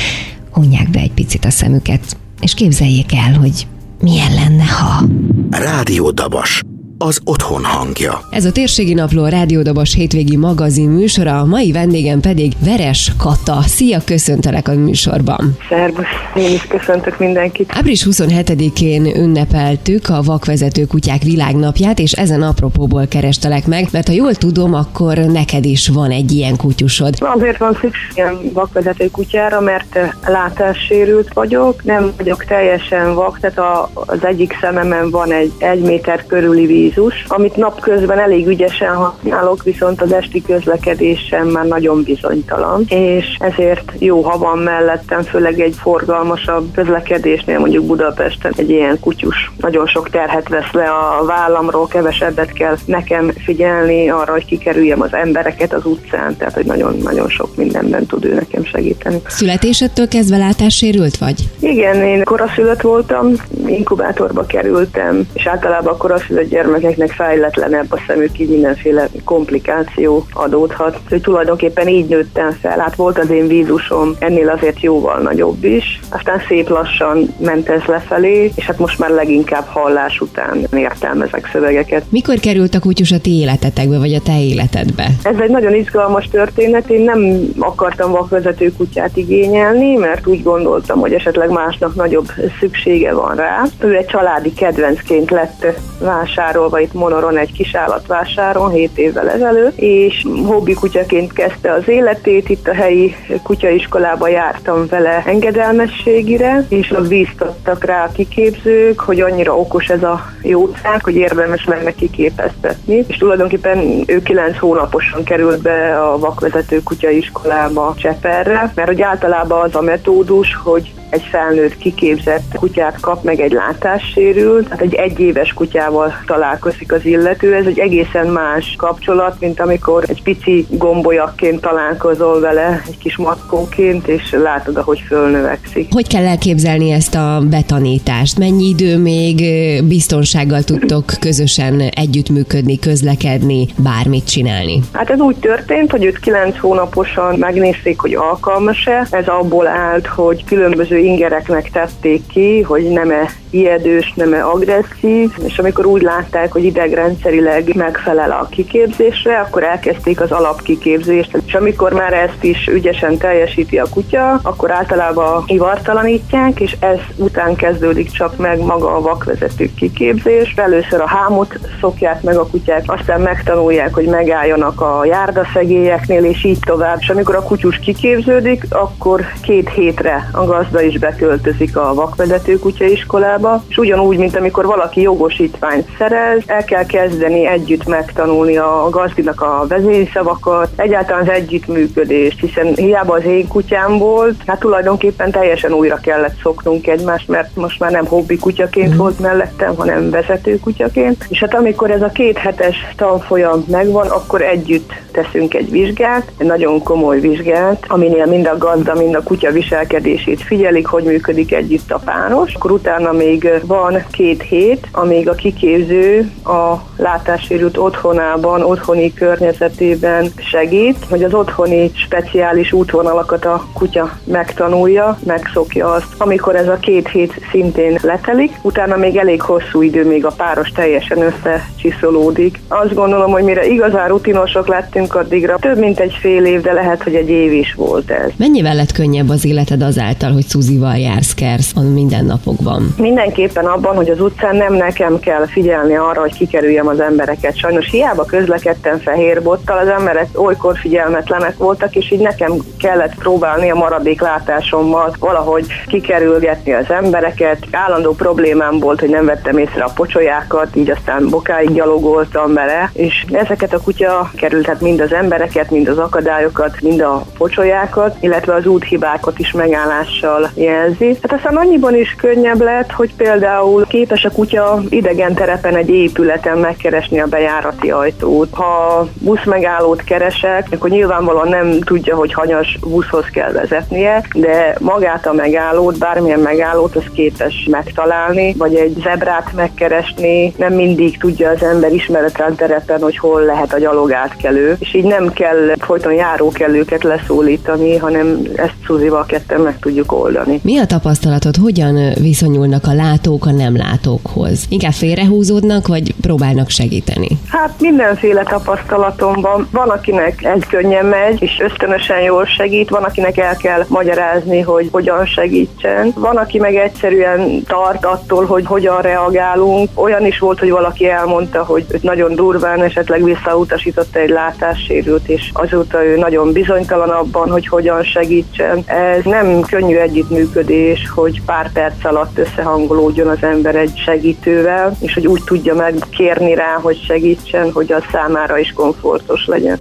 hunják 0.50 0.90
be 0.90 1.00
egy 1.00 1.12
picit 1.12 1.44
a 1.44 1.50
szemüket, 1.50 2.16
és 2.40 2.54
képzeljék 2.54 3.14
el, 3.14 3.32
hogy 3.32 3.66
milyen 4.00 4.34
lenne, 4.34 4.64
ha... 4.64 5.04
Rádió 5.50 6.10
Dabas. 6.10 6.62
Az 7.04 7.20
otthon 7.24 7.64
hangja. 7.64 8.20
Ez 8.30 8.44
a 8.44 8.52
Térségi 8.52 8.94
Napló 8.94 9.22
a 9.22 9.28
Rádiódobos 9.28 9.94
hétvégi 9.94 10.36
magazin 10.36 10.90
műsora, 10.90 11.38
a 11.38 11.44
mai 11.44 11.72
vendégem 11.72 12.20
pedig 12.20 12.52
Veres 12.64 13.12
Kata. 13.18 13.60
Szia, 13.60 13.98
köszöntelek 14.04 14.68
a 14.68 14.74
műsorban. 14.74 15.56
Szervusz, 15.68 16.06
én 16.34 16.52
is 16.52 16.66
köszöntök 16.66 17.18
mindenkit. 17.18 17.72
Április 17.76 18.06
27-én 18.10 19.06
ünnepeltük 19.16 20.08
a 20.08 20.22
vakvezető 20.22 20.84
kutyák 20.84 21.22
világnapját, 21.22 21.98
és 21.98 22.12
ezen 22.12 22.42
apropóból 22.42 23.06
kerestelek 23.06 23.66
meg, 23.66 23.86
mert 23.92 24.06
ha 24.06 24.14
jól 24.14 24.34
tudom, 24.34 24.74
akkor 24.74 25.16
neked 25.16 25.64
is 25.64 25.88
van 25.88 26.10
egy 26.10 26.32
ilyen 26.32 26.56
kutyusod. 26.56 27.14
Azért 27.18 27.58
van 27.58 27.78
szükségem 27.80 28.38
vakvezető 28.52 29.10
kutyára, 29.10 29.60
mert 29.60 29.98
látássérült 30.26 31.32
vagyok, 31.32 31.84
nem 31.84 32.12
vagyok 32.16 32.44
teljesen 32.44 33.14
vak, 33.14 33.38
tehát 33.40 33.58
a, 33.58 33.90
az 33.94 34.24
egyik 34.24 34.56
szememen 34.60 35.10
van 35.10 35.32
egy 35.32 35.52
egy 35.58 35.80
méter 35.80 36.26
körüli 36.26 36.66
víz 36.66 36.91
vízus, 36.94 37.24
amit 37.28 37.56
napközben 37.56 38.18
elég 38.18 38.46
ügyesen 38.46 38.94
használok, 38.94 39.62
viszont 39.62 40.02
az 40.02 40.12
esti 40.12 40.42
közlekedésem 40.42 41.48
már 41.48 41.66
nagyon 41.66 42.02
bizonytalan, 42.02 42.84
és 42.88 43.36
ezért 43.38 43.92
jó, 43.98 44.22
ha 44.22 44.38
van 44.38 44.58
mellettem, 44.58 45.22
főleg 45.22 45.60
egy 45.60 45.74
forgalmasabb 45.80 46.74
közlekedésnél, 46.74 47.58
mondjuk 47.58 47.86
Budapesten 47.86 48.52
egy 48.56 48.70
ilyen 48.70 49.00
kutyus 49.00 49.50
nagyon 49.60 49.86
sok 49.86 50.10
terhet 50.10 50.48
vesz 50.48 50.72
le 50.72 50.84
a 50.84 51.24
vállamról, 51.24 51.86
kevesebbet 51.86 52.52
kell 52.52 52.76
nekem 52.84 53.30
figyelni 53.30 54.08
arra, 54.08 54.32
hogy 54.32 54.44
kikerüljem 54.44 55.00
az 55.00 55.12
embereket 55.14 55.72
az 55.72 55.84
utcán, 55.84 56.36
tehát 56.36 56.54
hogy 56.54 56.66
nagyon-nagyon 56.66 57.28
sok 57.28 57.56
mindenben 57.56 58.06
tud 58.06 58.24
ő 58.24 58.34
nekem 58.34 58.64
segíteni. 58.64 59.20
Születésedtől 59.26 60.08
kezdve 60.08 60.36
látássérült 60.36 61.16
vagy? 61.16 61.48
Igen, 61.60 61.96
én 61.96 62.24
koraszülött 62.24 62.80
voltam, 62.80 63.32
inkubátorba 63.66 64.46
kerültem, 64.46 65.26
és 65.32 65.46
általában 65.46 65.92
a 65.92 65.96
koraszülött 65.96 66.48
gyermekeknek 66.78 67.10
fejletlenebb 67.10 67.92
a 67.92 67.98
szemük, 68.06 68.38
így 68.38 68.48
mindenféle 68.48 69.08
komplikáció 69.24 70.26
adódhat. 70.32 70.98
Hogy 71.08 71.20
tulajdonképpen 71.20 71.88
így 71.88 72.08
nőttem 72.08 72.50
fel, 72.60 72.78
hát 72.78 72.94
volt 72.94 73.18
az 73.18 73.30
én 73.30 73.46
vízusom, 73.46 74.16
ennél 74.18 74.48
azért 74.48 74.80
jóval 74.80 75.18
nagyobb 75.20 75.64
is. 75.64 76.00
Aztán 76.08 76.40
szép 76.48 76.68
lassan 76.68 77.34
ment 77.38 77.68
ez 77.68 77.82
lefelé, 77.86 78.52
és 78.54 78.64
hát 78.64 78.78
most 78.78 78.98
már 78.98 79.10
leginkább 79.10 79.66
hallás 79.66 80.20
után 80.20 80.66
értelmezek 80.76 81.48
szövegeket. 81.52 82.04
Mikor 82.08 82.38
került 82.38 82.74
a 82.74 82.80
kutyus 82.80 83.12
a 83.12 83.20
ti 83.20 83.38
életetekbe, 83.38 83.98
vagy 83.98 84.14
a 84.14 84.20
te 84.20 84.42
életedbe? 84.42 85.06
Ez 85.22 85.36
egy 85.40 85.50
nagyon 85.50 85.74
izgalmas 85.74 86.28
történet, 86.28 86.90
én 86.90 87.00
nem 87.00 87.40
akartam 87.58 88.10
vakvezető 88.10 88.72
kutyát 88.76 89.16
igényelni, 89.16 89.94
mert 89.94 90.26
úgy 90.26 90.42
gondoltam, 90.42 91.00
hogy 91.00 91.12
esetleg 91.12 91.50
másnak 91.50 91.94
nagyobb 91.94 92.26
szüksége 92.60 93.14
van 93.14 93.36
rá. 93.36 93.62
Ő 93.80 93.96
egy 93.96 94.06
családi 94.06 94.52
kedvencként 94.52 95.30
lett 95.30 95.66
vásárolva 95.98 96.61
itt 96.80 96.92
Monoron 96.92 97.36
egy 97.36 97.52
kis 97.52 97.74
állatvásáron 97.74 98.70
7 98.70 98.98
évvel 98.98 99.30
ezelőtt, 99.30 99.78
és 99.78 100.26
hobbi 100.46 100.74
kutyaként 100.74 101.32
kezdte 101.32 101.72
az 101.72 101.88
életét, 101.88 102.48
itt 102.48 102.68
a 102.68 102.74
helyi 102.74 103.14
kutyaiskolába 103.42 104.28
jártam 104.28 104.86
vele 104.86 105.22
engedelmességire, 105.26 106.66
és 106.68 106.90
ott 106.90 107.08
bíztattak 107.08 107.84
rá 107.84 108.04
a 108.04 108.12
kiképzők, 108.12 109.00
hogy 109.00 109.20
annyira 109.20 109.56
okos 109.56 109.88
ez 109.88 110.02
a 110.02 110.20
jószág, 110.42 111.04
hogy 111.04 111.14
érdemes 111.14 111.64
lenne 111.64 111.90
kiképeztetni, 111.90 113.04
és 113.08 113.16
tulajdonképpen 113.16 114.02
ő 114.06 114.22
9 114.22 114.58
hónaposan 114.58 115.24
került 115.24 115.62
be 115.62 116.00
a 116.00 116.18
vakvezető 116.18 116.82
kutyaiskolába 116.82 117.94
Cseperre, 117.98 118.72
mert 118.74 118.88
hogy 118.88 119.02
általában 119.02 119.62
az 119.62 119.74
a 119.74 119.80
metódus, 119.80 120.54
hogy 120.64 120.92
egy 121.12 121.28
felnőtt 121.30 121.76
kiképzett 121.78 122.54
kutyát 122.54 123.00
kap 123.00 123.22
meg 123.22 123.40
egy 123.40 123.52
látássérült, 123.52 124.64
tehát 124.64 124.80
egy 124.80 124.94
egyéves 124.94 125.52
kutyával 125.52 126.14
találkozik 126.52 126.92
az 126.92 127.04
illető. 127.04 127.54
Ez 127.54 127.66
egy 127.66 127.78
egészen 127.78 128.26
más 128.26 128.74
kapcsolat, 128.78 129.36
mint 129.40 129.60
amikor 129.60 130.04
egy 130.06 130.22
pici 130.22 130.66
gombolyakként 130.68 131.60
találkozol 131.60 132.40
vele, 132.40 132.82
egy 132.86 132.98
kis 132.98 133.16
matkóként, 133.16 134.08
és 134.08 134.36
látod, 134.42 134.76
ahogy 134.76 135.00
fölnövekszik. 135.06 135.88
Hogy 135.90 136.08
kell 136.08 136.26
elképzelni 136.26 136.90
ezt 136.90 137.14
a 137.14 137.42
betanítást? 137.50 138.38
Mennyi 138.38 138.68
idő 138.68 138.98
még 138.98 139.42
biztonsággal 139.84 140.62
tudtok 140.62 141.04
közösen 141.20 141.80
együttműködni, 141.80 142.78
közlekedni, 142.78 143.66
bármit 143.76 144.30
csinálni? 144.30 144.80
Hát 144.92 145.10
ez 145.10 145.20
úgy 145.20 145.36
történt, 145.36 145.90
hogy 145.90 146.04
őt 146.04 146.18
9 146.18 146.58
hónaposan 146.58 147.38
megnézték, 147.38 148.00
hogy 148.00 148.14
alkalmas-e. 148.14 149.06
Ez 149.10 149.26
abból 149.26 149.66
állt, 149.66 150.06
hogy 150.06 150.44
különböző 150.44 150.98
ingereknek 150.98 151.70
tették 151.70 152.26
ki, 152.26 152.60
hogy 152.60 152.82
nem-e 152.82 153.30
ijedős, 153.50 154.12
nem-e 154.16 154.44
agresszív, 154.44 155.30
és 155.44 155.58
amikor 155.58 155.86
úgy 155.86 156.02
látták, 156.02 156.41
hogy 156.50 156.64
idegrendszerileg 156.64 157.74
megfelel 157.74 158.30
a 158.30 158.46
kiképzésre, 158.50 159.38
akkor 159.38 159.62
elkezdték 159.62 160.20
az 160.20 160.32
alapkiképzést, 160.32 161.38
és 161.46 161.54
amikor 161.54 161.92
már 161.92 162.12
ezt 162.12 162.44
is 162.44 162.66
ügyesen 162.66 163.18
teljesíti 163.18 163.78
a 163.78 163.86
kutya, 163.90 164.40
akkor 164.42 164.70
általában 164.70 165.44
ivartalanítják, 165.46 166.60
és 166.60 166.76
ez 166.80 166.98
után 167.16 167.54
kezdődik 167.54 168.10
csak 168.10 168.36
meg 168.36 168.60
maga 168.60 168.96
a 168.96 169.00
vakvezető 169.00 169.70
kiképzés. 169.76 170.54
Először 170.56 171.00
a 171.00 171.08
hámot 171.08 171.58
szokják 171.80 172.22
meg 172.22 172.36
a 172.36 172.46
kutyák, 172.46 172.82
aztán 172.86 173.20
megtanulják, 173.20 173.94
hogy 173.94 174.06
megálljanak 174.06 174.80
a 174.80 175.04
járdaszegélyeknél, 175.04 176.24
és 176.24 176.44
így 176.44 176.58
tovább. 176.64 176.96
És 177.00 177.08
amikor 177.08 177.34
a 177.34 177.42
kutyus 177.42 177.78
kiképződik, 177.78 178.66
akkor 178.68 179.20
két 179.42 179.68
hétre 179.68 180.28
a 180.32 180.44
gazda 180.44 180.82
is 180.82 180.98
beköltözik 180.98 181.76
a 181.76 181.94
vakvezető 181.94 182.58
kutyaiskolába, 182.58 183.62
és 183.68 183.76
ugyanúgy, 183.76 184.16
mint 184.18 184.36
amikor 184.36 184.66
valaki 184.66 185.00
jogosítványt 185.00 185.88
szerez, 185.98 186.31
el 186.46 186.64
kell 186.64 186.86
kezdeni 186.86 187.46
együtt 187.46 187.86
megtanulni 187.86 188.56
a 188.56 188.88
gazdinak 188.90 189.40
a 189.40 189.64
vezényszavakat, 189.68 190.68
egyáltalán 190.76 191.22
az 191.22 191.28
együttműködést, 191.28 192.40
hiszen 192.40 192.74
hiába 192.74 193.14
az 193.14 193.24
én 193.24 193.48
kutyám 193.48 193.98
volt, 193.98 194.42
hát 194.46 194.58
tulajdonképpen 194.58 195.30
teljesen 195.30 195.72
újra 195.72 195.96
kellett 195.96 196.40
szoknunk 196.42 196.86
egymást, 196.86 197.28
mert 197.28 197.56
most 197.56 197.80
már 197.80 197.90
nem 197.90 198.06
hobbi 198.06 198.38
kutyaként 198.38 198.96
volt 198.96 199.20
mellettem, 199.20 199.74
hanem 199.76 200.10
vezető 200.10 200.58
kutyaként. 200.58 201.26
És 201.28 201.38
hát 201.38 201.54
amikor 201.54 201.90
ez 201.90 202.02
a 202.02 202.08
két 202.08 202.38
hetes 202.38 202.76
tanfolyam 202.96 203.64
megvan, 203.68 204.06
akkor 204.06 204.42
együtt 204.42 204.92
teszünk 205.12 205.54
egy 205.54 205.70
vizsgát, 205.70 206.32
egy 206.36 206.46
nagyon 206.46 206.82
komoly 206.82 207.20
vizsgát, 207.20 207.84
aminél 207.88 208.26
mind 208.26 208.46
a 208.46 208.58
gazda, 208.58 208.94
mind 208.94 209.14
a 209.14 209.22
kutya 209.22 209.50
viselkedését 209.50 210.42
figyelik, 210.42 210.86
hogy 210.86 211.04
működik 211.04 211.52
együtt 211.52 211.90
a 211.90 212.00
páros. 212.04 212.54
Akkor 212.54 212.70
utána 212.70 213.12
még 213.12 213.50
van 213.66 214.04
két 214.10 214.42
hét, 214.42 214.88
amíg 214.92 215.28
a 215.28 215.34
kiképző 215.34 216.21
a 216.44 216.76
látássérült 216.96 217.76
otthonában, 217.76 218.62
otthoni 218.62 219.14
környezetében 219.14 220.32
segít, 220.36 220.96
hogy 221.08 221.22
az 221.22 221.34
otthoni 221.34 221.90
speciális 221.94 222.72
útvonalakat 222.72 223.44
a 223.44 223.66
kutya 223.72 224.10
megtanulja, 224.24 225.18
megszokja 225.26 225.90
azt. 225.90 226.06
Amikor 226.18 226.56
ez 226.56 226.68
a 226.68 226.76
két 226.80 227.08
hét 227.08 227.34
szintén 227.50 227.98
letelik, 228.02 228.52
utána 228.62 228.96
még 228.96 229.16
elég 229.16 229.40
hosszú 229.40 229.82
idő, 229.82 230.06
még 230.06 230.24
a 230.24 230.32
páros 230.36 230.68
teljesen 230.68 231.18
összecsiszolódik. 231.22 232.60
Azt 232.68 232.94
gondolom, 232.94 233.30
hogy 233.30 233.42
mire 233.42 233.66
igazán 233.66 234.08
rutinosok 234.08 234.68
lettünk 234.68 235.14
addigra, 235.14 235.56
több 235.58 235.78
mint 235.78 236.00
egy 236.00 236.16
fél 236.20 236.44
év, 236.44 236.60
de 236.60 236.72
lehet, 236.72 237.02
hogy 237.02 237.14
egy 237.14 237.28
év 237.28 237.52
is 237.52 237.74
volt 237.74 238.10
ez. 238.10 238.30
Mennyivel 238.36 238.74
lett 238.74 238.92
könnyebb 238.92 239.28
az 239.28 239.44
életed 239.44 239.82
azáltal, 239.82 240.32
hogy 240.32 240.46
Szuzival 240.46 240.96
jársz, 240.96 241.34
kersz 241.34 241.72
a 241.76 241.80
mindennapokban? 241.80 242.94
Mindenképpen 242.96 243.64
abban, 243.64 243.96
hogy 243.96 244.08
az 244.08 244.20
utcán 244.20 244.56
nem 244.56 244.74
nekem 244.74 245.18
kell 245.20 245.46
figyelni 245.46 245.96
arra, 245.96 246.11
hogy 246.20 246.34
kikerüljem 246.34 246.86
az 246.86 247.00
embereket. 247.00 247.56
Sajnos 247.56 247.90
hiába 247.90 248.24
közlekedtem 248.24 248.98
fehér 248.98 249.42
bottal, 249.42 249.78
az 249.78 249.88
emberek 249.88 250.26
olykor 250.34 250.78
figyelmetlenek 250.78 251.56
voltak, 251.56 251.94
és 251.94 252.10
így 252.10 252.20
nekem 252.20 252.52
kellett 252.78 253.14
próbálni 253.14 253.70
a 253.70 253.74
maradék 253.74 254.20
látásommal 254.20 255.14
valahogy 255.18 255.66
kikerülgetni 255.86 256.72
az 256.72 256.90
embereket. 256.90 257.58
Állandó 257.70 258.14
problémám 258.14 258.78
volt, 258.78 259.00
hogy 259.00 259.08
nem 259.08 259.24
vettem 259.24 259.58
észre 259.58 259.84
a 259.84 259.92
pocsolyákat, 259.94 260.76
így 260.76 260.90
aztán 260.90 261.28
bokáig 261.28 261.72
gyalogoltam 261.72 262.54
bele, 262.54 262.90
és 262.92 263.24
ezeket 263.32 263.72
a 263.72 263.80
kutya 263.80 264.30
került, 264.36 264.66
hát 264.66 264.80
mind 264.80 265.00
az 265.00 265.12
embereket, 265.12 265.70
mind 265.70 265.88
az 265.88 265.98
akadályokat, 265.98 266.80
mind 266.80 267.00
a 267.00 267.24
pocsolyákat, 267.38 268.16
illetve 268.20 268.54
az 268.54 268.66
úthibákat 268.66 269.38
is 269.38 269.52
megállással 269.52 270.50
jelzi. 270.54 271.18
Hát 271.22 271.32
aztán 271.32 271.56
annyiban 271.56 271.96
is 271.96 272.14
könnyebb 272.20 272.60
lett, 272.60 272.90
hogy 272.90 273.14
például 273.14 273.86
képes 273.86 274.24
a 274.24 274.30
kutya 274.30 274.82
idegen 274.88 275.34
terepen 275.34 275.76
egy 275.76 275.90
épületen 276.02 276.58
megkeresni 276.58 277.20
a 277.20 277.26
bejárati 277.26 277.90
ajtót. 277.90 278.48
Ha 278.50 279.06
busz 279.20 279.44
megállót 279.44 280.04
keresek, 280.04 280.66
akkor 280.70 280.90
nyilvánvalóan 280.90 281.48
nem 281.48 281.80
tudja, 281.80 282.16
hogy 282.16 282.32
hanyas 282.32 282.78
buszhoz 282.80 283.24
kell 283.32 283.52
vezetnie, 283.52 284.24
de 284.34 284.76
magát 284.80 285.26
a 285.26 285.32
megállót, 285.32 285.98
bármilyen 285.98 286.40
megállót, 286.40 286.96
az 286.96 287.04
képes 287.14 287.66
megtalálni, 287.70 288.54
vagy 288.58 288.74
egy 288.74 288.96
zebrát 289.02 289.52
megkeresni. 289.54 290.54
Nem 290.56 290.72
mindig 290.72 291.18
tudja 291.18 291.50
az 291.50 291.62
ember 291.62 291.92
ismeretlen 291.92 292.54
terepen, 292.54 293.00
hogy 293.02 293.18
hol 293.18 293.42
lehet 293.42 293.72
a 293.72 293.78
gyalogátkelő, 293.78 294.76
és 294.78 294.94
így 294.94 295.04
nem 295.04 295.32
kell 295.32 295.74
folyton 295.78 296.12
járókelőket 296.12 297.02
leszólítani, 297.02 297.96
hanem 297.96 298.42
ezt 298.56 298.74
Szuzival 298.86 299.26
ketten 299.26 299.60
meg 299.60 299.78
tudjuk 299.78 300.12
oldani. 300.12 300.60
Mi 300.62 300.78
a 300.78 300.86
tapasztalatod, 300.86 301.56
hogyan 301.56 302.12
viszonyulnak 302.20 302.86
a 302.86 302.94
látók 302.94 303.46
a 303.46 303.50
nem 303.50 303.76
látókhoz? 303.76 304.64
Inkább 304.68 304.92
félrehúzódnak, 304.92 305.86
vagy 305.92 306.14
próbálnak 306.20 306.68
segíteni? 306.68 307.28
Hát 307.48 307.74
mindenféle 307.80 308.42
tapasztalatom 308.42 309.40
van. 309.40 309.68
Van, 309.70 309.88
akinek 309.88 310.44
ez 310.44 310.60
könnyen 310.68 311.06
megy, 311.06 311.42
és 311.42 311.60
ösztönösen 311.60 312.20
jól 312.20 312.44
segít, 312.44 312.88
van, 312.88 313.02
akinek 313.02 313.38
el 313.38 313.56
kell 313.56 313.84
magyarázni, 313.88 314.60
hogy 314.60 314.88
hogyan 314.92 315.26
segítsen. 315.26 316.12
Van, 316.16 316.36
aki 316.36 316.58
meg 316.58 316.74
egyszerűen 316.74 317.62
tart 317.66 318.04
attól, 318.04 318.44
hogy 318.44 318.66
hogyan 318.66 319.00
reagálunk. 319.00 319.88
Olyan 319.94 320.26
is 320.26 320.38
volt, 320.38 320.58
hogy 320.58 320.70
valaki 320.70 321.08
elmondta, 321.08 321.64
hogy 321.64 321.84
őt 321.88 322.02
nagyon 322.02 322.34
durván 322.34 322.82
esetleg 322.82 323.24
visszautasította 323.24 324.18
egy 324.18 324.30
látássérült, 324.30 325.28
és 325.28 325.50
azóta 325.52 326.04
ő 326.04 326.16
nagyon 326.16 326.52
bizonytalan 326.52 327.10
abban, 327.10 327.50
hogy 327.50 327.66
hogyan 327.66 328.02
segítsen. 328.02 328.82
Ez 328.86 329.24
nem 329.24 329.60
könnyű 329.60 329.96
együttműködés, 329.96 331.10
hogy 331.14 331.42
pár 331.46 331.72
perc 331.72 332.04
alatt 332.04 332.38
összehangolódjon 332.38 333.28
az 333.28 333.42
ember 333.42 333.74
egy 333.74 334.00
segítővel, 334.04 334.96
és 335.00 335.14
hogy 335.14 335.26
úgy 335.26 335.42
tudja 335.44 335.71
megkérni 335.74 336.54
rá, 336.54 336.78
hogy 336.82 337.04
segítsen, 337.06 337.70
hogy 337.72 337.92
az 337.92 338.02
számára 338.12 338.58
is 338.58 338.72
komfortos 338.72 339.46
legyen. 339.46 339.78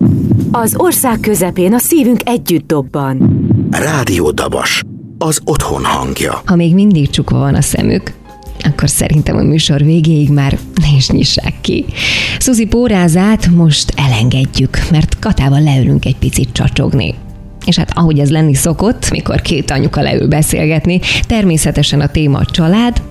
Az 0.52 0.74
ország 0.78 1.20
közepén 1.20 1.74
a 1.74 1.78
szívünk 1.78 2.20
együtt 2.24 2.68
dobban. 2.68 3.46
Rádió 3.72 4.32
Dabas. 4.32 4.84
Az 5.18 5.42
otthon 5.46 5.84
hangja. 5.84 6.42
Ha 6.46 6.56
még 6.56 6.74
mindig 6.74 7.10
csukva 7.10 7.38
van 7.38 7.56
a 7.56 7.62
szemük, 7.62 8.14
akkor 8.64 8.90
szerintem 8.90 9.38
a 9.38 9.42
műsor 9.42 9.84
végéig 9.84 10.32
már 10.32 10.58
ne 10.82 10.96
is 10.96 11.10
nyissák 11.10 11.54
ki. 11.62 11.86
Szuzi 12.40 12.66
pórázát 12.66 13.48
most 13.48 13.94
elengedjük, 13.96 14.78
mert 14.92 15.20
Katával 15.20 15.62
leülünk 15.62 16.06
egy 16.06 16.18
picit 16.18 16.52
csacsogni. 16.52 17.16
És 17.66 17.78
hát 17.78 17.92
ahogy 17.96 18.20
ez 18.20 18.32
lenni 18.32 18.54
szokott, 18.54 19.10
mikor 19.12 19.42
két 19.42 19.72
anyuka 19.72 20.02
leül 20.02 20.28
beszélgetni, 20.28 21.00
természetesen 21.28 22.02
a 22.02 22.08
téma 22.08 22.38
a 22.38 22.46
család, 22.46 23.02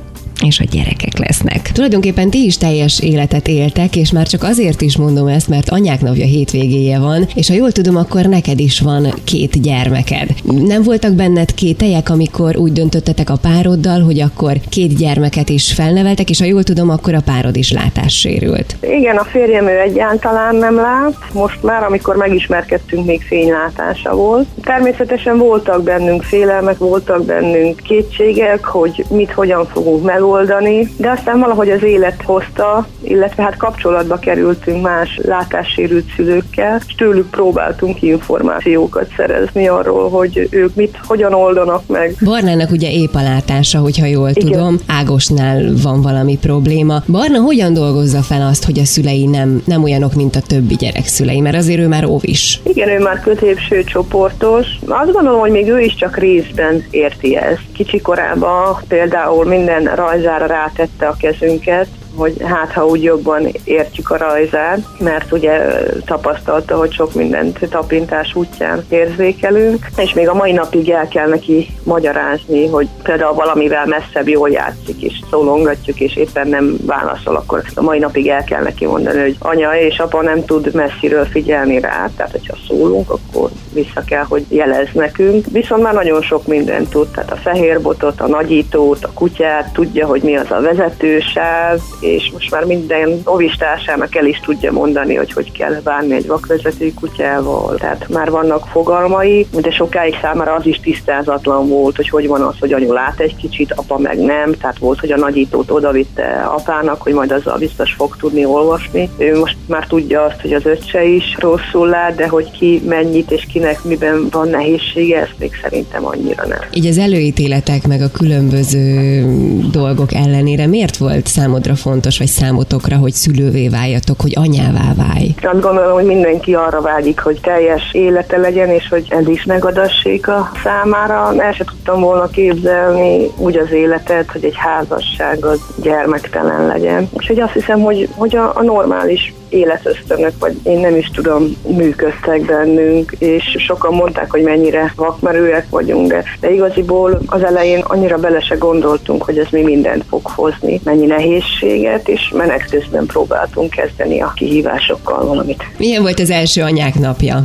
és 0.46 0.60
a 0.60 0.64
gyerekek 0.70 1.18
lesznek. 1.18 1.70
Tulajdonképpen 1.72 2.30
ti 2.30 2.44
is 2.44 2.56
teljes 2.56 3.00
életet 3.00 3.48
éltek, 3.48 3.96
és 3.96 4.12
már 4.12 4.26
csak 4.26 4.42
azért 4.42 4.80
is 4.80 4.96
mondom 4.96 5.26
ezt, 5.26 5.48
mert 5.48 5.68
anyák 5.68 6.00
napja 6.00 6.24
hétvégéje 6.24 6.98
van, 6.98 7.28
és 7.34 7.48
ha 7.48 7.54
jól 7.54 7.72
tudom, 7.72 7.96
akkor 7.96 8.24
neked 8.24 8.58
is 8.58 8.80
van 8.80 9.06
két 9.24 9.62
gyermeked. 9.62 10.28
Nem 10.44 10.82
voltak 10.82 11.12
benned 11.12 11.54
kételyek, 11.54 12.10
amikor 12.10 12.56
úgy 12.56 12.72
döntöttetek 12.72 13.30
a 13.30 13.38
pároddal, 13.42 14.00
hogy 14.00 14.20
akkor 14.20 14.56
két 14.68 14.96
gyermeket 14.96 15.48
is 15.48 15.72
felneveltek, 15.72 16.30
és 16.30 16.38
ha 16.38 16.44
jól 16.44 16.62
tudom, 16.62 16.90
akkor 16.90 17.14
a 17.14 17.20
párod 17.24 17.56
is 17.56 17.72
látássérült. 17.72 18.76
Igen, 18.80 19.16
a 19.16 19.24
férjem 19.24 19.66
ő 19.66 19.80
egyáltalán 19.80 20.56
nem 20.56 20.74
lát. 20.74 21.14
Most 21.32 21.62
már, 21.62 21.82
amikor 21.82 22.16
megismerkedtünk, 22.16 23.06
még 23.06 23.22
fénylátása 23.22 24.14
volt. 24.14 24.46
Természetesen 24.62 25.38
voltak 25.38 25.82
bennünk 25.82 26.22
félelmek, 26.22 26.78
voltak 26.78 27.24
bennünk 27.24 27.80
kétségek, 27.82 28.64
hogy 28.64 29.04
mit, 29.10 29.30
hogyan 29.30 29.66
fogunk 29.66 30.04
megoldani, 30.30 30.88
de 30.96 31.10
aztán 31.10 31.38
valahogy 31.38 31.70
az 31.70 31.82
élet 31.82 32.22
hozta, 32.22 32.86
illetve 33.02 33.42
hát 33.42 33.56
kapcsolatba 33.56 34.18
kerültünk 34.18 34.82
más 34.82 35.20
látássérült 35.22 36.04
szülőkkel, 36.16 36.80
és 36.86 36.94
tőlük 36.94 37.30
próbáltunk 37.30 38.02
információkat 38.02 39.08
szerezni 39.16 39.68
arról, 39.68 40.10
hogy 40.10 40.48
ők 40.50 40.74
mit, 40.74 40.98
hogyan 41.06 41.32
oldanak 41.32 41.86
meg. 41.86 42.14
Barnának 42.24 42.70
ugye 42.70 42.90
épp 42.90 43.14
a 43.14 43.22
látása, 43.22 43.78
hogyha 43.78 44.06
jól 44.06 44.28
Igen. 44.28 44.50
tudom. 44.50 44.76
Ágosnál 44.86 45.62
van 45.82 46.02
valami 46.02 46.38
probléma. 46.38 47.02
Barna 47.06 47.40
hogyan 47.40 47.72
dolgozza 47.72 48.20
fel 48.20 48.42
azt, 48.42 48.64
hogy 48.64 48.78
a 48.78 48.84
szülei 48.84 49.26
nem, 49.26 49.62
nem 49.66 49.82
olyanok, 49.82 50.14
mint 50.14 50.36
a 50.36 50.40
többi 50.40 50.74
gyerek 50.74 51.06
szülei? 51.06 51.40
Mert 51.40 51.56
azért 51.56 51.80
ő 51.80 51.88
már 51.88 52.04
óvis. 52.04 52.60
Igen, 52.64 52.88
ő 52.88 52.98
már 52.98 53.20
középső 53.20 53.84
csoportos. 53.84 54.66
Azt 54.86 55.12
gondolom, 55.12 55.40
hogy 55.40 55.50
még 55.50 55.68
ő 55.68 55.80
is 55.80 55.94
csak 55.94 56.16
részben 56.16 56.84
érti 56.90 57.36
ezt. 57.36 57.62
Kicsi 57.72 58.00
korában 58.00 58.76
például 58.88 59.44
minden 59.44 59.94
rajzára 60.22 60.46
rátette 60.46 61.06
a 61.06 61.16
kezünket, 61.16 61.88
hogy 62.16 62.36
hát 62.42 62.72
ha 62.72 62.86
úgy 62.86 63.02
jobban 63.02 63.48
értjük 63.64 64.10
a 64.10 64.16
rajzát, 64.16 64.78
mert 64.98 65.32
ugye 65.32 65.58
tapasztalta, 66.04 66.76
hogy 66.76 66.92
sok 66.92 67.14
mindent 67.14 67.58
tapintás 67.70 68.34
útján 68.34 68.84
érzékelünk, 68.88 69.86
és 69.96 70.14
még 70.14 70.28
a 70.28 70.34
mai 70.34 70.52
napig 70.52 70.90
el 70.90 71.08
kell 71.08 71.28
neki 71.28 71.68
magyarázni, 71.84 72.66
hogy 72.66 72.88
például 73.02 73.34
valamivel 73.34 73.86
messzebb 73.86 74.28
jól 74.28 74.50
játszik, 74.50 75.02
és 75.02 75.20
szólongatjuk, 75.30 76.00
és 76.00 76.16
éppen 76.16 76.48
nem 76.48 76.76
válaszol, 76.86 77.36
akkor 77.36 77.62
a 77.74 77.82
mai 77.82 77.98
napig 77.98 78.28
el 78.28 78.44
kell 78.44 78.62
neki 78.62 78.86
mondani, 78.86 79.20
hogy 79.20 79.36
anya 79.38 79.78
és 79.78 79.98
apa 79.98 80.22
nem 80.22 80.44
tud 80.44 80.74
messziről 80.74 81.24
figyelni 81.24 81.80
rá, 81.80 82.10
tehát 82.16 82.32
hogyha 82.32 82.56
szólunk, 82.68 83.10
akkor 83.10 83.50
vissza 83.72 84.02
kell, 84.06 84.24
hogy 84.28 84.44
jelez 84.48 84.88
nekünk. 84.92 85.46
Viszont 85.52 85.82
már 85.82 85.94
nagyon 85.94 86.22
sok 86.22 86.46
mindent 86.46 86.88
tud, 86.88 87.08
tehát 87.08 87.32
a 87.32 87.36
fehérbotot, 87.36 88.20
a 88.20 88.26
nagyítót, 88.26 89.04
a 89.04 89.10
kutyát, 89.14 89.72
tudja, 89.72 90.06
hogy 90.06 90.22
mi 90.22 90.36
az 90.36 90.50
a 90.50 90.60
vezetősáv, 90.60 91.78
és 92.00 92.30
most 92.32 92.50
már 92.50 92.64
minden 92.64 93.20
ovistársának 93.24 94.16
el 94.16 94.26
is 94.26 94.40
tudja 94.40 94.72
mondani, 94.72 95.14
hogy 95.14 95.32
hogy 95.32 95.52
kell 95.52 95.80
bánni 95.84 96.14
egy 96.14 96.26
vakvezető 96.26 96.92
kutyával. 97.00 97.76
Tehát 97.76 98.08
már 98.08 98.30
vannak 98.30 98.66
fogalmai, 98.66 99.46
de 99.60 99.70
sokáig 99.70 100.14
számára 100.22 100.54
az 100.54 100.66
is 100.66 100.80
tisztázatlan 100.80 101.68
volt, 101.68 101.96
hogy 101.96 102.08
hogy 102.08 102.26
van 102.26 102.42
az, 102.42 102.54
hogy 102.60 102.72
anyu 102.72 102.92
lát 102.92 103.20
egy 103.20 103.36
kicsit, 103.36 103.72
apa 103.72 103.98
meg 103.98 104.18
nem. 104.18 104.52
Tehát 104.60 104.78
volt, 104.78 105.00
hogy 105.00 105.12
a 105.12 105.16
nagyítót 105.16 105.70
odavitte 105.70 106.48
apának, 106.54 107.02
hogy 107.02 107.12
majd 107.12 107.32
azzal 107.32 107.58
biztos 107.58 107.92
fog 107.92 108.16
tudni 108.16 108.44
olvasni. 108.44 109.10
Ő 109.18 109.38
most 109.38 109.56
már 109.66 109.86
tudja 109.86 110.22
azt, 110.22 110.40
hogy 110.40 110.52
az 110.52 110.66
öccse 110.66 111.04
is 111.04 111.36
rosszul 111.38 111.88
lát, 111.88 112.14
de 112.14 112.28
hogy 112.28 112.50
ki 112.50 112.82
mennyit 112.88 113.30
és 113.30 113.46
kinek 113.52 113.84
miben 113.84 114.28
van 114.30 114.48
nehézsége, 114.48 115.20
ezt 115.20 115.34
még 115.38 115.50
szerintem 115.62 116.06
annyira 116.06 116.46
nem. 116.46 116.58
Így 116.72 116.86
az 116.86 116.98
előítéletek 116.98 117.86
meg 117.86 118.00
a 118.00 118.10
különböző 118.10 119.24
dolgok 119.70 120.14
ellenére 120.14 120.66
miért 120.66 120.96
volt 120.96 121.26
számodra 121.26 121.74
fontos, 121.74 121.89
vagy 122.18 122.26
számotokra, 122.26 122.96
hogy 122.96 123.12
szülővé 123.12 123.68
váljatok, 123.68 124.20
hogy 124.20 124.32
anyává 124.34 124.94
válj? 124.96 125.34
Azt 125.42 125.60
gondolom, 125.60 125.92
hogy 125.92 126.04
mindenki 126.04 126.54
arra 126.54 126.80
vágyik, 126.80 127.20
hogy 127.20 127.40
teljes 127.40 127.92
élete 127.92 128.36
legyen, 128.36 128.68
és 128.68 128.88
hogy 128.88 129.06
ez 129.08 129.28
is 129.28 129.44
megadassék 129.44 130.28
a 130.28 130.50
számára. 130.62 131.34
El 131.38 131.52
sem 131.52 131.66
tudtam 131.66 132.00
volna 132.00 132.26
képzelni 132.26 133.30
úgy 133.36 133.56
az 133.56 133.72
életet, 133.72 134.30
hogy 134.30 134.44
egy 134.44 134.56
házasság 134.56 135.44
az 135.44 135.60
gyermektelen 135.82 136.66
legyen. 136.66 137.08
Úgyhogy 137.12 137.40
azt 137.40 137.52
hiszem, 137.52 137.80
hogy, 137.80 138.08
hogy 138.16 138.36
a, 138.36 138.52
a 138.54 138.62
normális 138.62 139.34
életösztönök, 139.50 140.32
vagy 140.38 140.56
én 140.62 140.78
nem 140.78 140.96
is 140.96 141.10
tudom, 141.14 141.56
működtek 141.66 142.44
bennünk, 142.44 143.12
és 143.18 143.56
sokan 143.58 143.94
mondták, 143.94 144.30
hogy 144.30 144.42
mennyire 144.42 144.92
vakmerőek 144.96 145.66
vagyunk, 145.70 146.08
de, 146.08 146.24
de 146.40 146.50
igaziból 146.52 147.20
az 147.26 147.44
elején 147.44 147.80
annyira 147.80 148.16
bele 148.16 148.40
se 148.40 148.54
gondoltunk, 148.54 149.22
hogy 149.22 149.38
ez 149.38 149.46
mi 149.50 149.62
mindent 149.62 150.04
fog 150.08 150.26
hozni, 150.26 150.80
mennyi 150.84 151.06
nehézséget, 151.06 152.08
és 152.08 152.32
menet 152.34 152.70
közben 152.70 153.06
próbáltunk 153.06 153.70
kezdeni 153.70 154.20
a 154.20 154.32
kihívásokkal 154.36 155.26
valamit. 155.26 155.64
Milyen 155.78 156.02
volt 156.02 156.20
az 156.20 156.30
első 156.30 156.62
anyák 156.62 156.94
napja? 156.94 157.44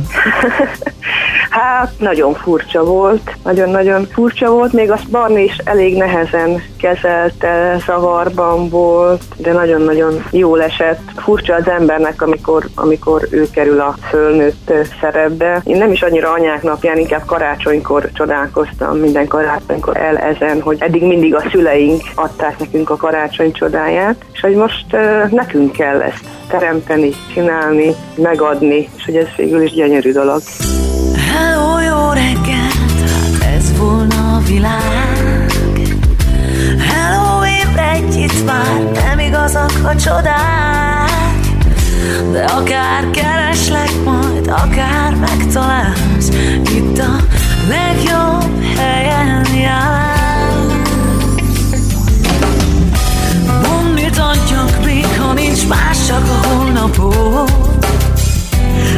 Hát 1.50 1.92
nagyon 1.98 2.34
furcsa 2.34 2.84
volt, 2.84 3.36
nagyon-nagyon 3.44 4.06
furcsa 4.12 4.50
volt, 4.50 4.72
még 4.72 4.90
azt 4.90 5.10
Barni 5.10 5.42
is 5.42 5.56
elég 5.64 5.96
nehezen 5.96 6.62
kezelte, 6.78 7.76
zavarban 7.86 8.68
volt, 8.68 9.22
de 9.36 9.52
nagyon-nagyon 9.52 10.24
jól 10.30 10.62
esett. 10.62 11.00
Furcsa 11.16 11.54
az 11.54 11.68
embernek, 11.96 12.22
amikor, 12.22 12.68
amikor 12.74 13.28
ő 13.30 13.50
kerül 13.50 13.80
a 13.80 13.94
fölnőtt 14.08 14.72
szerepbe. 15.00 15.60
Én 15.64 15.76
nem 15.76 15.92
is 15.92 16.02
annyira 16.02 16.32
anyák 16.32 16.62
napján, 16.62 16.98
inkább 16.98 17.24
karácsonykor 17.24 18.10
csodálkoztam, 18.12 18.98
minden 18.98 19.26
karácsonykor 19.26 19.96
el 19.96 20.16
ezen, 20.16 20.60
hogy 20.60 20.76
eddig 20.80 21.02
mindig 21.02 21.34
a 21.34 21.42
szüleink 21.50 22.02
adták 22.14 22.58
nekünk 22.58 22.90
a 22.90 22.96
karácsony 22.96 23.52
csodáját, 23.52 24.24
és 24.32 24.40
hogy 24.40 24.54
most 24.54 24.86
nekünk 25.30 25.72
kell 25.72 26.02
ezt 26.02 26.24
teremteni, 26.48 27.10
csinálni, 27.34 27.94
megadni, 28.16 28.88
és 28.96 29.04
hogy 29.04 29.16
ez 29.16 29.26
végül 29.36 29.62
is 29.62 29.72
gyönyörű 29.72 30.12
dolog. 30.12 30.40
Hello, 31.32 31.80
jó 31.80 32.12
reggelt, 32.12 33.00
hát 33.00 33.54
ez 33.56 33.78
volna 33.78 34.34
a 34.36 34.40
világ. 34.48 35.46
Hello, 36.78 37.44
ébredj, 37.44 38.18
itt 38.18 38.46
már 38.46 38.82
nem 38.92 39.18
igazak 39.18 39.70
a 39.84 39.94
csodák. 39.96 40.75
De 42.32 42.44
akár 42.44 43.10
kereslek 43.10 43.90
majd, 44.04 44.46
akár 44.46 45.14
megtalálsz, 45.14 46.28
itt 46.74 46.98
a 46.98 47.16
legjobb 47.68 48.62
helyen 48.76 49.46
jársz. 49.54 49.96
Mondd, 53.62 53.92
mit 53.94 54.18
adjak 54.18 54.84
még, 54.84 55.06
ha 55.18 55.32
nincs 55.32 55.66
más, 55.66 56.06
csak 56.06 56.22
a 56.28 56.46
holnapot. 56.46 57.86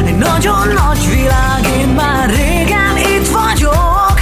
Egy 0.05 0.17
nagyon 0.17 0.67
nagy 0.67 1.09
világ, 1.09 1.79
én 1.79 1.87
már 1.87 2.29
régen 2.29 2.97
itt 2.97 3.27
vagyok, 3.27 4.19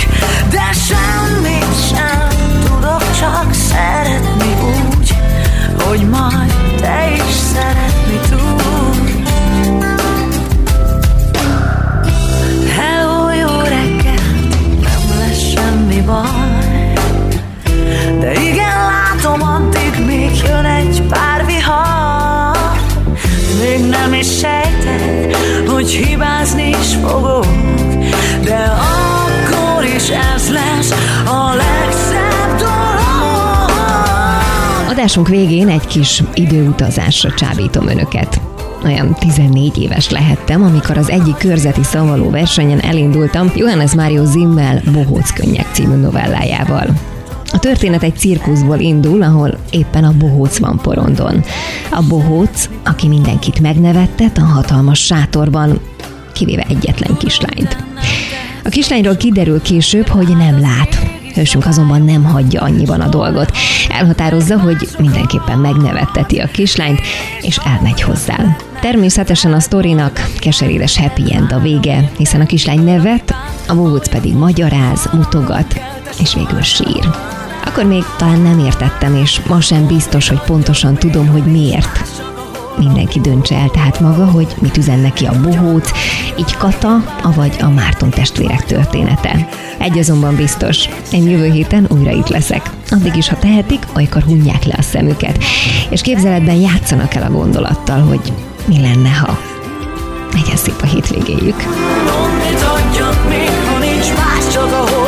de 0.50 0.70
semmit 0.88 1.88
sem 1.90 2.28
tudok 2.66 3.04
csak 3.20 3.54
szeretni 3.54 4.56
úgy, 4.64 5.16
hogy 5.84 6.10
majd 6.10 6.54
te 6.82 7.12
is 7.16 7.36
szeretni 7.54 7.97
hibázni 25.98 26.70
is 26.70 26.96
fogok, 27.02 27.46
de 28.44 28.58
akkor 28.58 29.84
is 29.84 30.10
ez 30.10 30.52
lesz 30.52 30.92
a 31.26 31.54
legszebb 31.56 32.58
dolog. 32.60 33.72
Adásunk 34.90 35.28
végén 35.28 35.68
egy 35.68 35.88
kis 35.88 36.24
időutazásra 36.34 37.34
csábítom 37.34 37.88
önöket. 37.88 38.42
olyan 38.84 39.14
14 39.14 39.78
éves 39.78 40.10
lehettem, 40.10 40.64
amikor 40.64 40.98
az 40.98 41.10
egyik 41.10 41.36
körzeti 41.36 41.84
szavaló 41.84 42.30
versenyen 42.30 42.80
elindultam 42.80 43.52
Johannes 43.56 43.94
Mário 43.94 44.26
Zimmel 44.26 44.82
Bohóc 44.92 45.32
könnyek 45.32 45.66
című 45.74 45.96
novellájával. 45.96 47.16
A 47.58 47.60
történet 47.60 48.04
egy 48.04 48.16
cirkuszból 48.16 48.80
indul, 48.80 49.22
ahol 49.24 49.58
éppen 49.70 50.04
a 50.04 50.18
bohóc 50.18 50.58
van 50.58 50.80
porondon. 50.82 51.44
A 51.92 52.04
bohóc, 52.08 52.70
aki 52.86 53.08
mindenkit 53.08 53.60
megnevettet 53.60 54.38
a 54.38 54.42
hatalmas 54.42 55.00
sátorban, 55.00 55.80
kivéve 56.34 56.66
egyetlen 56.70 57.18
kislányt. 57.18 57.78
A 58.64 58.70
kislányról 58.70 59.16
kiderül 59.16 59.62
később, 59.62 60.08
hogy 60.08 60.38
nem 60.38 60.60
lát. 60.60 61.00
Hősünk 61.34 61.66
azonban 61.66 62.02
nem 62.02 62.24
hagyja 62.24 62.62
annyiban 62.62 63.02
a 63.02 63.08
dolgot. 63.08 63.52
Elhatározza, 63.90 64.60
hogy 64.60 64.88
mindenképpen 65.00 65.60
megnevetteti 65.60 66.40
a 66.40 66.48
kislányt, 66.48 67.02
és 67.42 67.58
elmegy 67.58 68.02
hozzá. 68.02 68.58
Természetesen 68.82 69.54
a 69.54 69.60
sztorinak 69.60 70.30
keserédes 70.40 70.98
happy 70.98 71.34
end 71.34 71.52
a 71.52 71.60
vége, 71.60 72.12
hiszen 72.18 72.42
a 72.42 72.46
kislány 72.46 72.84
nevet, 72.84 73.36
a 73.68 73.76
bohóc 73.76 74.10
pedig 74.10 74.34
magyaráz, 74.34 75.10
mutogat, 75.14 75.82
és 76.20 76.34
végül 76.34 76.62
sír. 76.62 77.10
Akkor 77.68 77.86
még 77.86 78.04
talán 78.18 78.40
nem 78.40 78.60
értettem, 78.60 79.16
és 79.16 79.42
ma 79.48 79.62
sem 79.62 79.88
biztos, 79.88 80.28
hogy 80.28 80.40
pontosan 80.40 80.96
tudom, 80.96 81.28
hogy 81.28 81.44
miért. 81.44 82.24
Mindenki 82.78 83.20
döntse 83.20 83.56
el 83.56 83.70
tehát 83.70 84.00
maga, 84.00 84.26
hogy 84.26 84.56
mit 84.60 84.78
üzen 84.78 85.00
neki 85.00 85.26
a 85.26 85.42
bohóc, 85.42 85.92
így 86.40 86.58
Kata, 86.58 87.04
avagy 87.24 87.56
a 87.62 87.70
Márton 87.70 88.10
testvérek 88.10 88.66
története. 88.66 89.48
Egy 89.78 89.98
azonban 89.98 90.36
biztos, 90.36 90.90
én 91.12 91.30
jövő 91.30 91.52
héten 91.52 91.88
újra 91.90 92.12
itt 92.12 92.28
leszek. 92.28 92.70
Addig 92.90 93.16
is, 93.16 93.30
ha 93.30 93.40
tehetik, 93.40 93.84
olykor 93.96 94.22
hunják 94.22 94.64
le 94.64 94.76
a 94.78 94.82
szemüket, 94.82 95.44
és 95.90 96.02
képzeletben 96.02 96.56
játszanak 96.56 97.14
el 97.14 97.24
a 97.24 97.32
gondolattal, 97.32 98.00
hogy 98.00 98.34
mi 98.66 98.82
lenne, 98.82 99.10
ha. 99.10 99.40
Legyen 100.34 100.58
szép 100.58 100.82
a 100.82 100.86
hétvégéjük. 100.86 101.58
Mit 102.50 102.62
adjak 102.62 103.30
még, 103.30 103.50
ha 103.72 103.80
nincs 103.80 104.08
más, 104.14 104.54
csak 104.54 104.72
a 104.72 105.07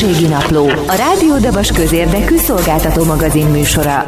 Térségi 0.00 0.26
Napló, 0.26 0.68
a 0.86 0.94
Rádió 0.94 1.38
Dabas 1.38 1.72
közérdekű 1.72 2.36
szolgáltató 2.36 3.04
magazin 3.04 3.46
műsora. 3.46 4.06